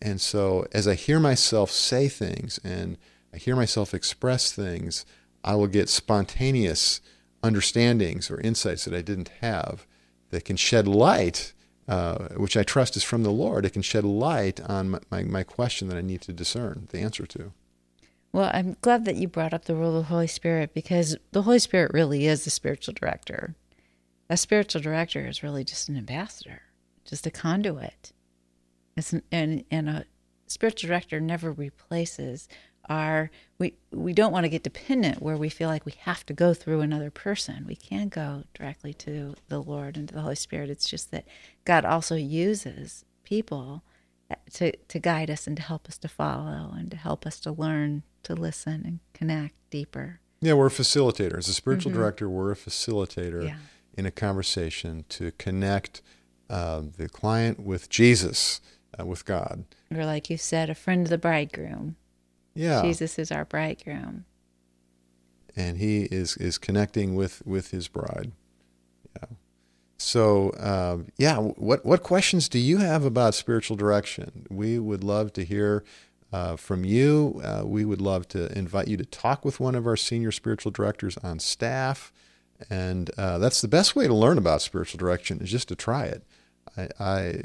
And 0.00 0.20
so 0.20 0.66
as 0.72 0.86
I 0.86 0.94
hear 0.94 1.18
myself 1.18 1.70
say 1.70 2.08
things 2.08 2.60
and 2.62 2.96
I 3.32 3.38
hear 3.38 3.56
myself 3.56 3.94
express 3.94 4.52
things, 4.52 5.04
I 5.42 5.54
will 5.56 5.66
get 5.66 5.88
spontaneous 5.88 7.00
understandings 7.42 8.30
or 8.30 8.40
insights 8.40 8.84
that 8.84 8.94
I 8.94 9.02
didn't 9.02 9.30
have 9.40 9.86
that 10.30 10.44
can 10.44 10.56
shed 10.56 10.86
light, 10.86 11.52
uh, 11.88 12.28
which 12.36 12.56
I 12.56 12.62
trust 12.62 12.96
is 12.96 13.04
from 13.04 13.22
the 13.22 13.30
Lord. 13.30 13.64
It 13.64 13.72
can 13.72 13.82
shed 13.82 14.04
light 14.04 14.60
on 14.60 14.90
my, 14.90 15.00
my, 15.10 15.22
my 15.22 15.42
question 15.42 15.88
that 15.88 15.98
I 15.98 16.02
need 16.02 16.22
to 16.22 16.32
discern 16.32 16.88
the 16.90 16.98
answer 16.98 17.26
to. 17.26 17.52
Well, 18.34 18.50
I'm 18.52 18.76
glad 18.80 19.04
that 19.04 19.14
you 19.14 19.28
brought 19.28 19.54
up 19.54 19.66
the 19.66 19.76
role 19.76 19.90
of 19.90 20.02
the 20.02 20.08
Holy 20.08 20.26
Spirit 20.26 20.74
because 20.74 21.16
the 21.30 21.42
Holy 21.42 21.60
Spirit 21.60 21.92
really 21.94 22.26
is 22.26 22.42
the 22.42 22.50
spiritual 22.50 22.92
director. 22.92 23.54
A 24.28 24.36
spiritual 24.36 24.82
director 24.82 25.24
is 25.24 25.44
really 25.44 25.62
just 25.62 25.88
an 25.88 25.96
ambassador, 25.96 26.62
just 27.04 27.28
a 27.28 27.30
conduit. 27.30 28.12
It's 28.96 29.12
an, 29.12 29.22
and 29.30 29.64
and 29.70 29.88
a 29.88 30.06
spiritual 30.48 30.88
director 30.88 31.20
never 31.20 31.52
replaces 31.52 32.48
our 32.88 33.30
we 33.60 33.74
we 33.92 34.12
don't 34.12 34.32
want 34.32 34.42
to 34.42 34.50
get 34.50 34.64
dependent 34.64 35.22
where 35.22 35.36
we 35.36 35.48
feel 35.48 35.68
like 35.68 35.86
we 35.86 35.94
have 36.00 36.26
to 36.26 36.32
go 36.32 36.54
through 36.54 36.80
another 36.80 37.12
person. 37.12 37.66
We 37.68 37.76
can 37.76 38.08
go 38.08 38.42
directly 38.52 38.94
to 38.94 39.36
the 39.46 39.62
Lord 39.62 39.96
and 39.96 40.08
to 40.08 40.14
the 40.14 40.22
Holy 40.22 40.34
Spirit. 40.34 40.70
It's 40.70 40.90
just 40.90 41.12
that 41.12 41.28
God 41.64 41.84
also 41.84 42.16
uses 42.16 43.04
people 43.22 43.84
to 44.54 44.72
to 44.74 44.98
guide 44.98 45.30
us 45.30 45.46
and 45.46 45.56
to 45.56 45.62
help 45.62 45.86
us 45.86 45.98
to 45.98 46.08
follow 46.08 46.72
and 46.76 46.90
to 46.90 46.96
help 46.96 47.26
us 47.26 47.38
to 47.38 47.52
learn 47.52 48.02
to 48.24 48.34
listen 48.34 48.82
and 48.84 49.00
connect 49.12 49.54
deeper. 49.70 50.20
Yeah, 50.40 50.54
we're 50.54 50.66
a 50.66 50.70
facilitator. 50.70 51.38
As 51.38 51.48
a 51.48 51.54
spiritual 51.54 51.90
mm-hmm. 51.90 52.00
director, 52.00 52.28
we're 52.28 52.52
a 52.52 52.56
facilitator 52.56 53.46
yeah. 53.46 53.56
in 53.96 54.04
a 54.04 54.10
conversation 54.10 55.04
to 55.08 55.32
connect 55.32 56.02
uh, 56.50 56.82
the 56.98 57.08
client 57.08 57.60
with 57.60 57.88
Jesus, 57.88 58.60
uh, 58.98 59.06
with 59.06 59.24
God. 59.24 59.64
Or, 59.94 60.04
like 60.04 60.28
you 60.28 60.36
said, 60.36 60.68
a 60.68 60.74
friend 60.74 61.06
of 61.06 61.10
the 61.10 61.18
bridegroom. 61.18 61.96
Yeah. 62.54 62.82
Jesus 62.82 63.18
is 63.18 63.32
our 63.32 63.44
bridegroom. 63.44 64.26
And 65.56 65.78
he 65.78 66.02
is, 66.04 66.36
is 66.36 66.58
connecting 66.58 67.14
with, 67.14 67.42
with 67.46 67.70
his 67.70 67.88
bride. 67.88 68.32
Yeah. 69.16 69.28
So, 69.96 70.50
uh, 70.50 70.98
yeah, 71.16 71.38
what, 71.38 71.86
what 71.86 72.02
questions 72.02 72.48
do 72.48 72.58
you 72.58 72.78
have 72.78 73.04
about 73.04 73.34
spiritual 73.34 73.76
direction? 73.76 74.46
We 74.50 74.78
would 74.78 75.02
love 75.02 75.32
to 75.34 75.44
hear 75.44 75.84
uh, 76.34 76.56
from 76.56 76.84
you. 76.84 77.40
Uh, 77.44 77.62
we 77.64 77.84
would 77.84 78.00
love 78.00 78.26
to 78.26 78.50
invite 78.58 78.88
you 78.88 78.96
to 78.96 79.04
talk 79.04 79.44
with 79.44 79.60
one 79.60 79.76
of 79.76 79.86
our 79.86 79.96
senior 79.96 80.32
spiritual 80.32 80.72
directors 80.72 81.16
on 81.18 81.38
staff. 81.38 82.12
And 82.68 83.08
uh, 83.16 83.38
that's 83.38 83.60
the 83.60 83.68
best 83.68 83.94
way 83.94 84.08
to 84.08 84.14
learn 84.14 84.36
about 84.36 84.60
spiritual 84.60 84.98
direction 84.98 85.40
is 85.40 85.48
just 85.48 85.68
to 85.68 85.76
try 85.76 86.06
it. 86.06 86.24
I, 86.76 86.88
I, 86.98 87.42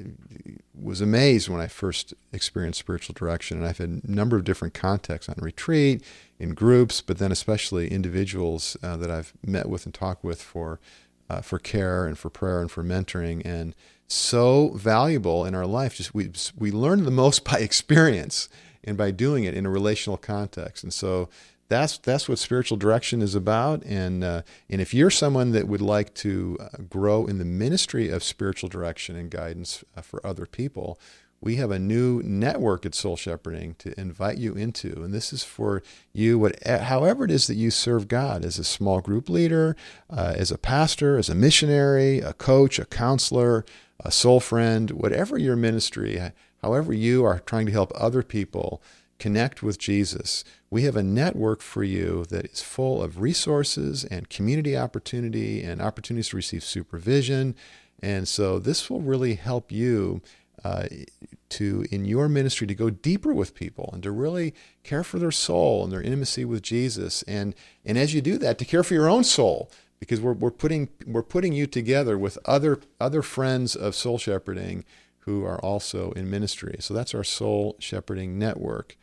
was 0.73 1.01
amazed 1.01 1.49
when 1.49 1.61
I 1.61 1.67
first 1.67 2.15
experienced 2.33 2.79
spiritual 2.79 3.13
direction, 3.13 3.57
and 3.59 3.67
I've 3.67 3.77
had 3.77 4.01
a 4.03 4.11
number 4.11 4.35
of 4.35 4.43
different 4.43 4.73
contexts 4.73 5.29
on 5.29 5.35
retreat, 5.37 6.03
in 6.39 6.55
groups, 6.55 7.01
but 7.01 7.19
then 7.19 7.31
especially 7.31 7.89
individuals 7.89 8.75
uh, 8.81 8.97
that 8.97 9.11
I've 9.11 9.33
met 9.45 9.69
with 9.69 9.85
and 9.85 9.93
talked 9.93 10.23
with 10.23 10.41
for 10.41 10.79
uh, 11.29 11.41
for 11.41 11.59
care 11.59 12.07
and 12.07 12.17
for 12.17 12.31
prayer 12.31 12.61
and 12.61 12.71
for 12.71 12.83
mentoring, 12.83 13.45
and 13.45 13.75
so 14.07 14.69
valuable 14.69 15.45
in 15.45 15.53
our 15.53 15.67
life. 15.67 15.95
Just 15.95 16.15
we 16.15 16.31
we 16.57 16.71
learn 16.71 17.03
the 17.03 17.11
most 17.11 17.43
by 17.51 17.59
experience 17.59 18.49
and 18.83 18.97
by 18.97 19.11
doing 19.11 19.43
it 19.43 19.53
in 19.53 19.65
a 19.65 19.69
relational 19.69 20.17
context. 20.17 20.83
And 20.83 20.93
so 20.93 21.29
that's 21.67 21.99
that's 21.99 22.27
what 22.27 22.39
spiritual 22.39 22.77
direction 22.77 23.21
is 23.21 23.35
about. 23.35 23.83
And 23.83 24.23
uh, 24.23 24.41
and 24.69 24.81
if 24.81 24.93
you're 24.93 25.11
someone 25.11 25.51
that 25.51 25.67
would 25.67 25.81
like 25.81 26.13
to 26.15 26.57
uh, 26.59 26.67
grow 26.89 27.25
in 27.27 27.37
the 27.37 27.45
ministry 27.45 28.09
of 28.09 28.23
spiritual 28.23 28.69
direction 28.69 29.15
and 29.15 29.29
guidance 29.29 29.83
uh, 29.95 30.01
for 30.01 30.25
other 30.25 30.45
people, 30.45 30.99
we 31.41 31.55
have 31.55 31.71
a 31.71 31.79
new 31.79 32.21
network 32.23 32.85
at 32.85 32.95
Soul 32.95 33.15
Shepherding 33.15 33.75
to 33.79 33.97
invite 33.99 34.37
you 34.37 34.53
into, 34.55 35.03
and 35.03 35.13
this 35.13 35.31
is 35.31 35.43
for 35.43 35.81
you, 36.11 36.37
what, 36.37 36.61
however 36.67 37.23
it 37.23 37.31
is 37.31 37.47
that 37.47 37.55
you 37.55 37.71
serve 37.71 38.09
God, 38.09 38.43
as 38.43 38.59
a 38.59 38.63
small 38.63 38.99
group 38.99 39.29
leader, 39.29 39.75
uh, 40.09 40.33
as 40.35 40.51
a 40.51 40.57
pastor, 40.57 41.17
as 41.17 41.29
a 41.29 41.35
missionary, 41.35 42.19
a 42.19 42.33
coach, 42.33 42.77
a 42.77 42.85
counselor, 42.85 43.63
a 44.01 44.11
soul 44.11 44.41
friend, 44.41 44.91
whatever 44.91 45.37
your 45.37 45.55
ministry, 45.55 46.19
however 46.61 46.93
you 46.93 47.23
are 47.23 47.39
trying 47.39 47.65
to 47.65 47.71
help 47.71 47.91
other 47.95 48.23
people 48.23 48.81
connect 49.17 49.61
with 49.61 49.77
Jesus, 49.77 50.43
we 50.69 50.83
have 50.83 50.95
a 50.95 51.03
network 51.03 51.61
for 51.61 51.83
you 51.83 52.25
that 52.29 52.45
is 52.45 52.61
full 52.61 53.03
of 53.03 53.19
resources 53.19 54.05
and 54.05 54.29
community 54.29 54.77
opportunity 54.77 55.61
and 55.61 55.81
opportunities 55.81 56.29
to 56.29 56.37
receive 56.37 56.63
supervision. 56.63 57.55
And 58.01 58.27
so 58.27 58.59
this 58.59 58.89
will 58.89 59.01
really 59.01 59.35
help 59.35 59.71
you 59.71 60.21
uh, 60.63 60.87
to, 61.49 61.85
in 61.91 62.05
your 62.05 62.29
ministry, 62.29 62.67
to 62.67 62.75
go 62.75 62.89
deeper 62.89 63.33
with 63.33 63.55
people 63.55 63.89
and 63.93 64.03
to 64.03 64.11
really 64.11 64.53
care 64.83 65.03
for 65.03 65.19
their 65.19 65.31
soul 65.31 65.83
and 65.83 65.91
their 65.91 66.01
intimacy 66.01 66.45
with 66.45 66.61
Jesus. 66.61 67.23
And, 67.23 67.55
and 67.85 67.97
as 67.97 68.13
you 68.13 68.21
do 68.21 68.37
that, 68.39 68.57
to 68.59 68.65
care 68.65 68.83
for 68.83 68.93
your 68.93 69.09
own 69.09 69.23
soul 69.23 69.71
because 69.99 70.21
we're, 70.21 70.33
we're 70.33 70.51
putting 70.51 70.89
we're 71.05 71.23
putting 71.23 71.53
you 71.53 71.67
together 71.67 72.17
with 72.17 72.37
other 72.45 72.79
other 72.99 73.21
friends 73.21 73.75
of 73.75 73.95
soul 73.95 74.17
shepherding 74.17 74.85
who 75.29 75.45
are 75.45 75.59
also 75.59 76.09
in 76.13 76.27
ministry. 76.27 76.75
So 76.79 76.91
that's 76.95 77.13
our 77.13 77.23
soul 77.23 77.75
shepherding 77.77 78.39
network. 78.39 78.97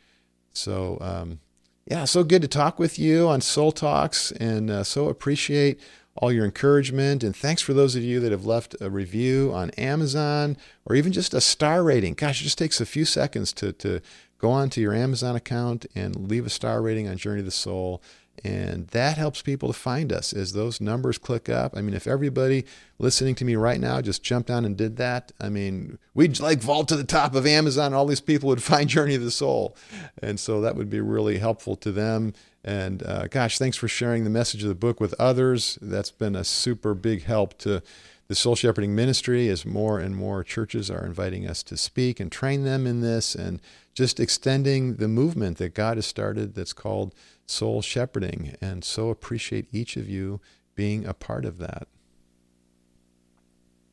So 0.51 0.97
um, 0.99 1.39
yeah, 1.85 2.03
so 2.03 2.25
good 2.25 2.41
to 2.41 2.49
talk 2.49 2.77
with 2.79 2.99
you 2.99 3.29
on 3.29 3.39
Soul 3.39 3.71
Talks, 3.71 4.33
and 4.33 4.69
uh, 4.69 4.83
so 4.83 5.07
appreciate 5.07 5.79
all 6.17 6.29
your 6.29 6.43
encouragement. 6.43 7.23
And 7.23 7.33
thanks 7.33 7.61
for 7.61 7.73
those 7.73 7.95
of 7.95 8.03
you 8.03 8.19
that 8.19 8.33
have 8.33 8.45
left 8.45 8.75
a 8.81 8.89
review 8.89 9.53
on 9.53 9.69
Amazon 9.71 10.57
or 10.83 10.97
even 10.97 11.13
just 11.13 11.33
a 11.33 11.39
star 11.39 11.81
rating. 11.81 12.13
Gosh, 12.13 12.41
it 12.41 12.43
just 12.43 12.57
takes 12.57 12.81
a 12.81 12.85
few 12.85 13.05
seconds 13.05 13.53
to 13.53 13.71
to 13.71 14.01
go 14.37 14.51
onto 14.51 14.81
your 14.81 14.93
Amazon 14.93 15.37
account 15.37 15.85
and 15.95 16.29
leave 16.29 16.45
a 16.45 16.49
star 16.49 16.81
rating 16.81 17.07
on 17.07 17.15
Journey 17.15 17.39
of 17.39 17.45
the 17.45 17.51
Soul. 17.51 18.01
And 18.43 18.87
that 18.89 19.17
helps 19.17 19.41
people 19.41 19.67
to 19.67 19.77
find 19.77 20.13
us 20.13 20.31
as 20.31 20.53
those 20.53 20.79
numbers 20.79 21.17
click 21.17 21.49
up. 21.49 21.75
I 21.75 21.81
mean, 21.81 21.95
if 21.95 22.05
everybody 22.05 22.65
listening 22.99 23.35
to 23.35 23.45
me 23.45 23.55
right 23.55 23.79
now 23.79 23.99
just 24.01 24.23
jumped 24.23 24.51
on 24.51 24.63
and 24.63 24.77
did 24.77 24.97
that, 24.97 25.31
I 25.41 25.49
mean, 25.49 25.97
we'd 26.13 26.39
like 26.39 26.59
vault 26.59 26.87
to 26.89 26.95
the 26.95 27.03
top 27.03 27.33
of 27.33 27.47
Amazon. 27.47 27.93
All 27.93 28.05
these 28.05 28.21
people 28.21 28.49
would 28.49 28.63
find 28.71 28.89
Journey 28.89 29.15
of 29.15 29.23
the 29.23 29.31
Soul. 29.31 29.75
And 30.21 30.39
so 30.39 30.61
that 30.61 30.75
would 30.75 30.89
be 30.89 31.01
really 31.01 31.39
helpful 31.39 31.75
to 31.77 31.91
them. 31.91 32.33
And 32.63 33.01
uh, 33.03 33.27
gosh, 33.27 33.57
thanks 33.57 33.77
for 33.77 33.87
sharing 33.87 34.23
the 34.23 34.29
message 34.29 34.61
of 34.61 34.69
the 34.69 34.75
book 34.75 34.99
with 34.99 35.15
others. 35.19 35.79
That's 35.81 36.11
been 36.11 36.35
a 36.35 36.43
super 36.43 36.93
big 36.93 37.23
help 37.23 37.57
to 37.59 37.81
the 38.27 38.35
soul 38.35 38.55
shepherding 38.55 38.93
ministry 38.93 39.47
as 39.47 39.65
more 39.65 39.99
and 39.99 40.15
more 40.15 40.43
churches 40.43 40.91
are 40.91 41.05
inviting 41.05 41.47
us 41.47 41.63
to 41.63 41.77
speak 41.77 42.19
and 42.19 42.31
train 42.31 42.63
them 42.65 42.85
in 42.85 43.01
this 43.01 43.35
and 43.35 43.61
just 43.93 44.19
extending 44.19 44.95
the 44.97 45.07
movement 45.07 45.57
that 45.57 45.73
God 45.73 45.97
has 45.97 46.05
started 46.05 46.53
that's 46.53 46.73
called 46.73 47.15
soul 47.47 47.81
shepherding. 47.81 48.55
And 48.61 48.83
so 48.83 49.09
appreciate 49.09 49.67
each 49.71 49.97
of 49.97 50.07
you 50.07 50.39
being 50.75 51.05
a 51.05 51.13
part 51.13 51.45
of 51.45 51.57
that. 51.57 51.87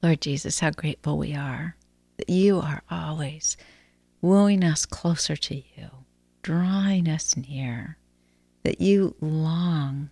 Lord 0.03 0.21
Jesus, 0.21 0.61
how 0.61 0.71
grateful 0.71 1.17
we 1.17 1.35
are 1.35 1.77
that 2.19 2.29
you 2.31 2.61
are 2.61 2.83
always 2.91 3.57
wooing 4.21 4.63
us 4.63 4.87
closer 4.87 5.35
to 5.35 5.57
you, 5.57 5.91
drawing 6.43 7.09
us 7.09 7.37
near, 7.37 7.97
that 8.63 8.81
you 8.81 9.17
long 9.21 10.11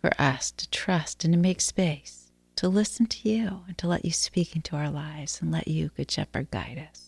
for 0.00 0.10
us 0.20 0.50
to 0.50 0.68
trust 0.70 1.24
and 1.24 1.32
to 1.32 1.38
make 1.38 1.60
space 1.60 2.28
to 2.58 2.68
listen 2.68 3.06
to 3.06 3.28
you 3.28 3.60
and 3.68 3.78
to 3.78 3.86
let 3.86 4.04
you 4.04 4.10
speak 4.10 4.56
into 4.56 4.74
our 4.74 4.90
lives 4.90 5.40
and 5.40 5.52
let 5.52 5.68
you, 5.68 5.90
Good 5.96 6.10
Shepherd, 6.10 6.50
guide 6.50 6.84
us. 6.90 7.07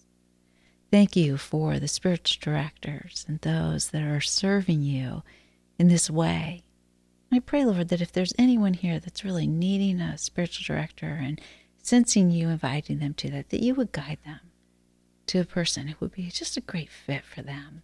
Thank 0.91 1.15
you 1.15 1.37
for 1.37 1.79
the 1.79 1.87
spiritual 1.87 2.41
directors 2.43 3.25
and 3.29 3.41
those 3.41 3.91
that 3.91 4.03
are 4.03 4.21
serving 4.21 4.83
you 4.83 5.23
in 5.79 5.87
this 5.87 6.11
way. 6.11 6.65
I 7.31 7.39
pray, 7.39 7.65
Lord, 7.65 7.91
that 7.91 8.01
if 8.01 8.11
there's 8.11 8.35
anyone 8.37 8.75
here 8.75 8.99
that's 8.99 9.25
really 9.25 9.47
needing 9.47 10.01
a 10.01 10.19
spiritual 10.19 10.75
director 10.75 11.07
and 11.23 11.41
sensing 11.81 12.31
you 12.31 12.49
inviting 12.49 12.99
them 12.99 13.15
to 13.15 13.31
that, 13.31 13.51
that 13.51 13.63
you 13.63 13.77
would 13.77 13.93
guide 13.93 14.19
them 14.25 14.41
to 15.27 15.39
a 15.39 15.45
person 15.45 15.87
who 15.87 15.97
would 16.01 16.13
be 16.13 16.29
just 16.29 16.57
a 16.57 16.61
great 16.61 16.91
fit 16.91 17.25
for 17.25 17.41
them 17.41 17.83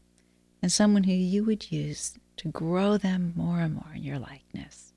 and 0.60 0.72
someone 0.72 1.04
who 1.04 1.12
you 1.12 1.44
would 1.44 1.70
use 1.70 2.18
to 2.38 2.48
grow 2.48 2.96
them 2.98 3.32
more 3.36 3.60
and 3.60 3.74
more 3.74 3.92
in 3.94 4.02
your 4.02 4.18
likeness. 4.18 4.92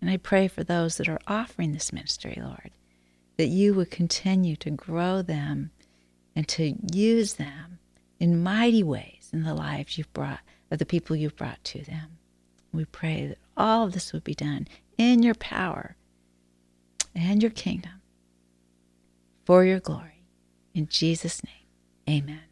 And 0.00 0.08
I 0.08 0.16
pray 0.16 0.46
for 0.46 0.62
those 0.62 0.96
that 0.96 1.08
are 1.08 1.20
offering 1.26 1.72
this 1.72 1.92
ministry, 1.92 2.38
Lord, 2.40 2.70
that 3.36 3.48
you 3.48 3.74
would 3.74 3.90
continue 3.90 4.54
to 4.56 4.70
grow 4.70 5.22
them 5.22 5.72
and 6.36 6.46
to 6.46 6.74
use 6.92 7.34
them 7.34 7.78
in 8.20 8.42
mighty 8.42 8.82
ways 8.82 9.30
in 9.32 9.42
the 9.42 9.54
lives 9.54 9.98
you've 9.98 10.12
brought, 10.12 10.40
of 10.70 10.78
the 10.78 10.86
people 10.86 11.16
you've 11.16 11.36
brought 11.36 11.62
to 11.64 11.82
them. 11.82 12.18
We 12.72 12.84
pray 12.84 13.26
that 13.28 13.38
all 13.56 13.84
of 13.84 13.92
this 13.92 14.12
would 14.12 14.24
be 14.24 14.34
done 14.34 14.68
in 14.98 15.22
your 15.22 15.34
power 15.34 15.96
and 17.14 17.42
your 17.42 17.50
kingdom 17.50 18.02
for 19.44 19.64
your 19.64 19.80
glory. 19.80 20.24
In 20.74 20.88
Jesus' 20.88 21.42
name, 21.42 22.22
amen. 22.22 22.42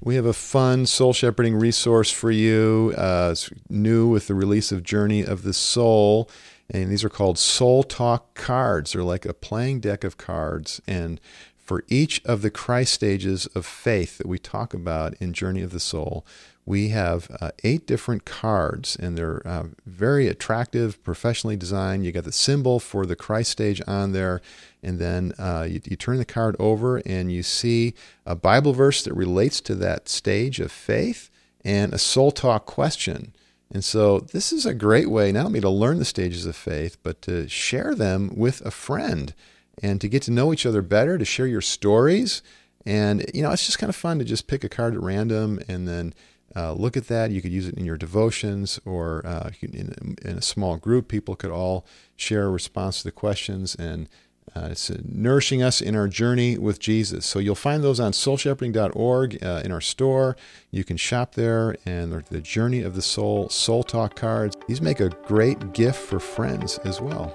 We 0.00 0.16
have 0.16 0.26
a 0.26 0.32
fun 0.32 0.86
soul 0.86 1.12
shepherding 1.12 1.56
resource 1.56 2.10
for 2.10 2.30
you. 2.30 2.94
Uh, 2.96 3.28
it's 3.32 3.50
new 3.68 4.08
with 4.08 4.26
the 4.26 4.34
release 4.34 4.72
of 4.72 4.82
Journey 4.82 5.24
of 5.24 5.42
the 5.42 5.52
Soul. 5.52 6.28
And 6.70 6.90
these 6.90 7.04
are 7.04 7.08
called 7.10 7.38
Soul 7.38 7.82
Talk 7.82 8.34
cards. 8.34 8.92
They're 8.92 9.04
like 9.04 9.26
a 9.26 9.34
playing 9.34 9.80
deck 9.80 10.04
of 10.04 10.16
cards. 10.16 10.80
And 10.88 11.20
for 11.62 11.84
each 11.88 12.20
of 12.24 12.42
the 12.42 12.50
Christ 12.50 12.92
stages 12.92 13.46
of 13.54 13.64
faith 13.64 14.18
that 14.18 14.26
we 14.26 14.38
talk 14.38 14.74
about 14.74 15.14
in 15.20 15.32
Journey 15.32 15.62
of 15.62 15.70
the 15.70 15.80
Soul, 15.80 16.26
we 16.64 16.88
have 16.88 17.28
uh, 17.40 17.50
eight 17.64 17.86
different 17.86 18.24
cards, 18.24 18.96
and 18.96 19.16
they're 19.18 19.46
uh, 19.46 19.64
very 19.84 20.28
attractive, 20.28 21.02
professionally 21.02 21.56
designed. 21.56 22.04
You 22.04 22.12
got 22.12 22.24
the 22.24 22.32
symbol 22.32 22.78
for 22.78 23.04
the 23.04 23.16
Christ 23.16 23.50
stage 23.50 23.82
on 23.86 24.12
there, 24.12 24.40
and 24.82 24.98
then 24.98 25.32
uh, 25.38 25.66
you, 25.68 25.80
you, 25.84 25.96
turn 25.96 26.18
the 26.18 26.24
card 26.24 26.54
over 26.58 26.98
and 26.98 27.32
you 27.32 27.42
see 27.42 27.94
a 28.24 28.36
Bible 28.36 28.72
verse 28.72 29.02
that 29.02 29.14
relates 29.14 29.60
to 29.62 29.74
that 29.76 30.08
stage 30.08 30.60
of 30.60 30.70
faith 30.70 31.30
and 31.64 31.92
a 31.92 31.98
soul 31.98 32.30
talk 32.30 32.66
question. 32.66 33.34
And 33.72 33.84
so, 33.84 34.20
this 34.20 34.52
is 34.52 34.66
a 34.66 34.74
great 34.74 35.10
way 35.10 35.32
not 35.32 35.46
only 35.46 35.60
to 35.60 35.70
learn 35.70 35.98
the 35.98 36.04
stages 36.04 36.46
of 36.46 36.54
faith, 36.54 36.96
but 37.02 37.22
to 37.22 37.48
share 37.48 37.94
them 37.94 38.30
with 38.36 38.60
a 38.66 38.70
friend 38.70 39.34
and 39.82 40.00
to 40.00 40.08
get 40.08 40.22
to 40.22 40.30
know 40.30 40.52
each 40.52 40.66
other 40.66 40.82
better, 40.82 41.18
to 41.18 41.24
share 41.24 41.46
your 41.46 41.60
stories. 41.60 42.42
And, 42.84 43.24
you 43.32 43.42
know, 43.42 43.52
it's 43.52 43.66
just 43.66 43.78
kind 43.78 43.90
of 43.90 43.96
fun 43.96 44.18
to 44.18 44.24
just 44.24 44.48
pick 44.48 44.64
a 44.64 44.68
card 44.68 44.94
at 44.94 45.00
random 45.00 45.60
and 45.68 45.86
then 45.86 46.14
uh, 46.54 46.72
look 46.72 46.96
at 46.96 47.08
that. 47.08 47.30
You 47.30 47.40
could 47.40 47.52
use 47.52 47.68
it 47.68 47.74
in 47.74 47.84
your 47.84 47.96
devotions 47.96 48.80
or 48.84 49.24
uh, 49.24 49.50
in, 49.60 50.16
in, 50.22 50.36
a 50.36 50.42
small 50.42 50.76
group. 50.76 51.08
People 51.08 51.34
could 51.34 51.50
all 51.50 51.86
share 52.16 52.44
a 52.46 52.50
response 52.50 52.98
to 52.98 53.04
the 53.04 53.12
questions, 53.12 53.74
and 53.74 54.08
uh, 54.54 54.68
it's 54.70 54.90
uh, 54.90 54.98
nourishing 55.04 55.62
us 55.62 55.80
in 55.80 55.96
our 55.96 56.08
journey 56.08 56.58
with 56.58 56.78
Jesus. 56.78 57.24
So 57.24 57.38
you'll 57.38 57.54
find 57.54 57.82
those 57.82 58.00
on 58.00 58.12
soulshepherding.org 58.12 59.42
uh, 59.42 59.62
in 59.64 59.72
our 59.72 59.80
store. 59.80 60.36
You 60.70 60.84
can 60.84 60.96
shop 60.96 61.34
there, 61.34 61.76
and 61.86 62.12
the 62.12 62.40
Journey 62.40 62.82
of 62.82 62.94
the 62.94 63.02
Soul 63.02 63.48
Soul 63.48 63.82
Talk 63.82 64.14
cards. 64.14 64.56
These 64.68 64.82
make 64.82 65.00
a 65.00 65.08
great 65.08 65.72
gift 65.72 66.00
for 66.00 66.20
friends 66.20 66.78
as 66.78 67.00
well. 67.00 67.34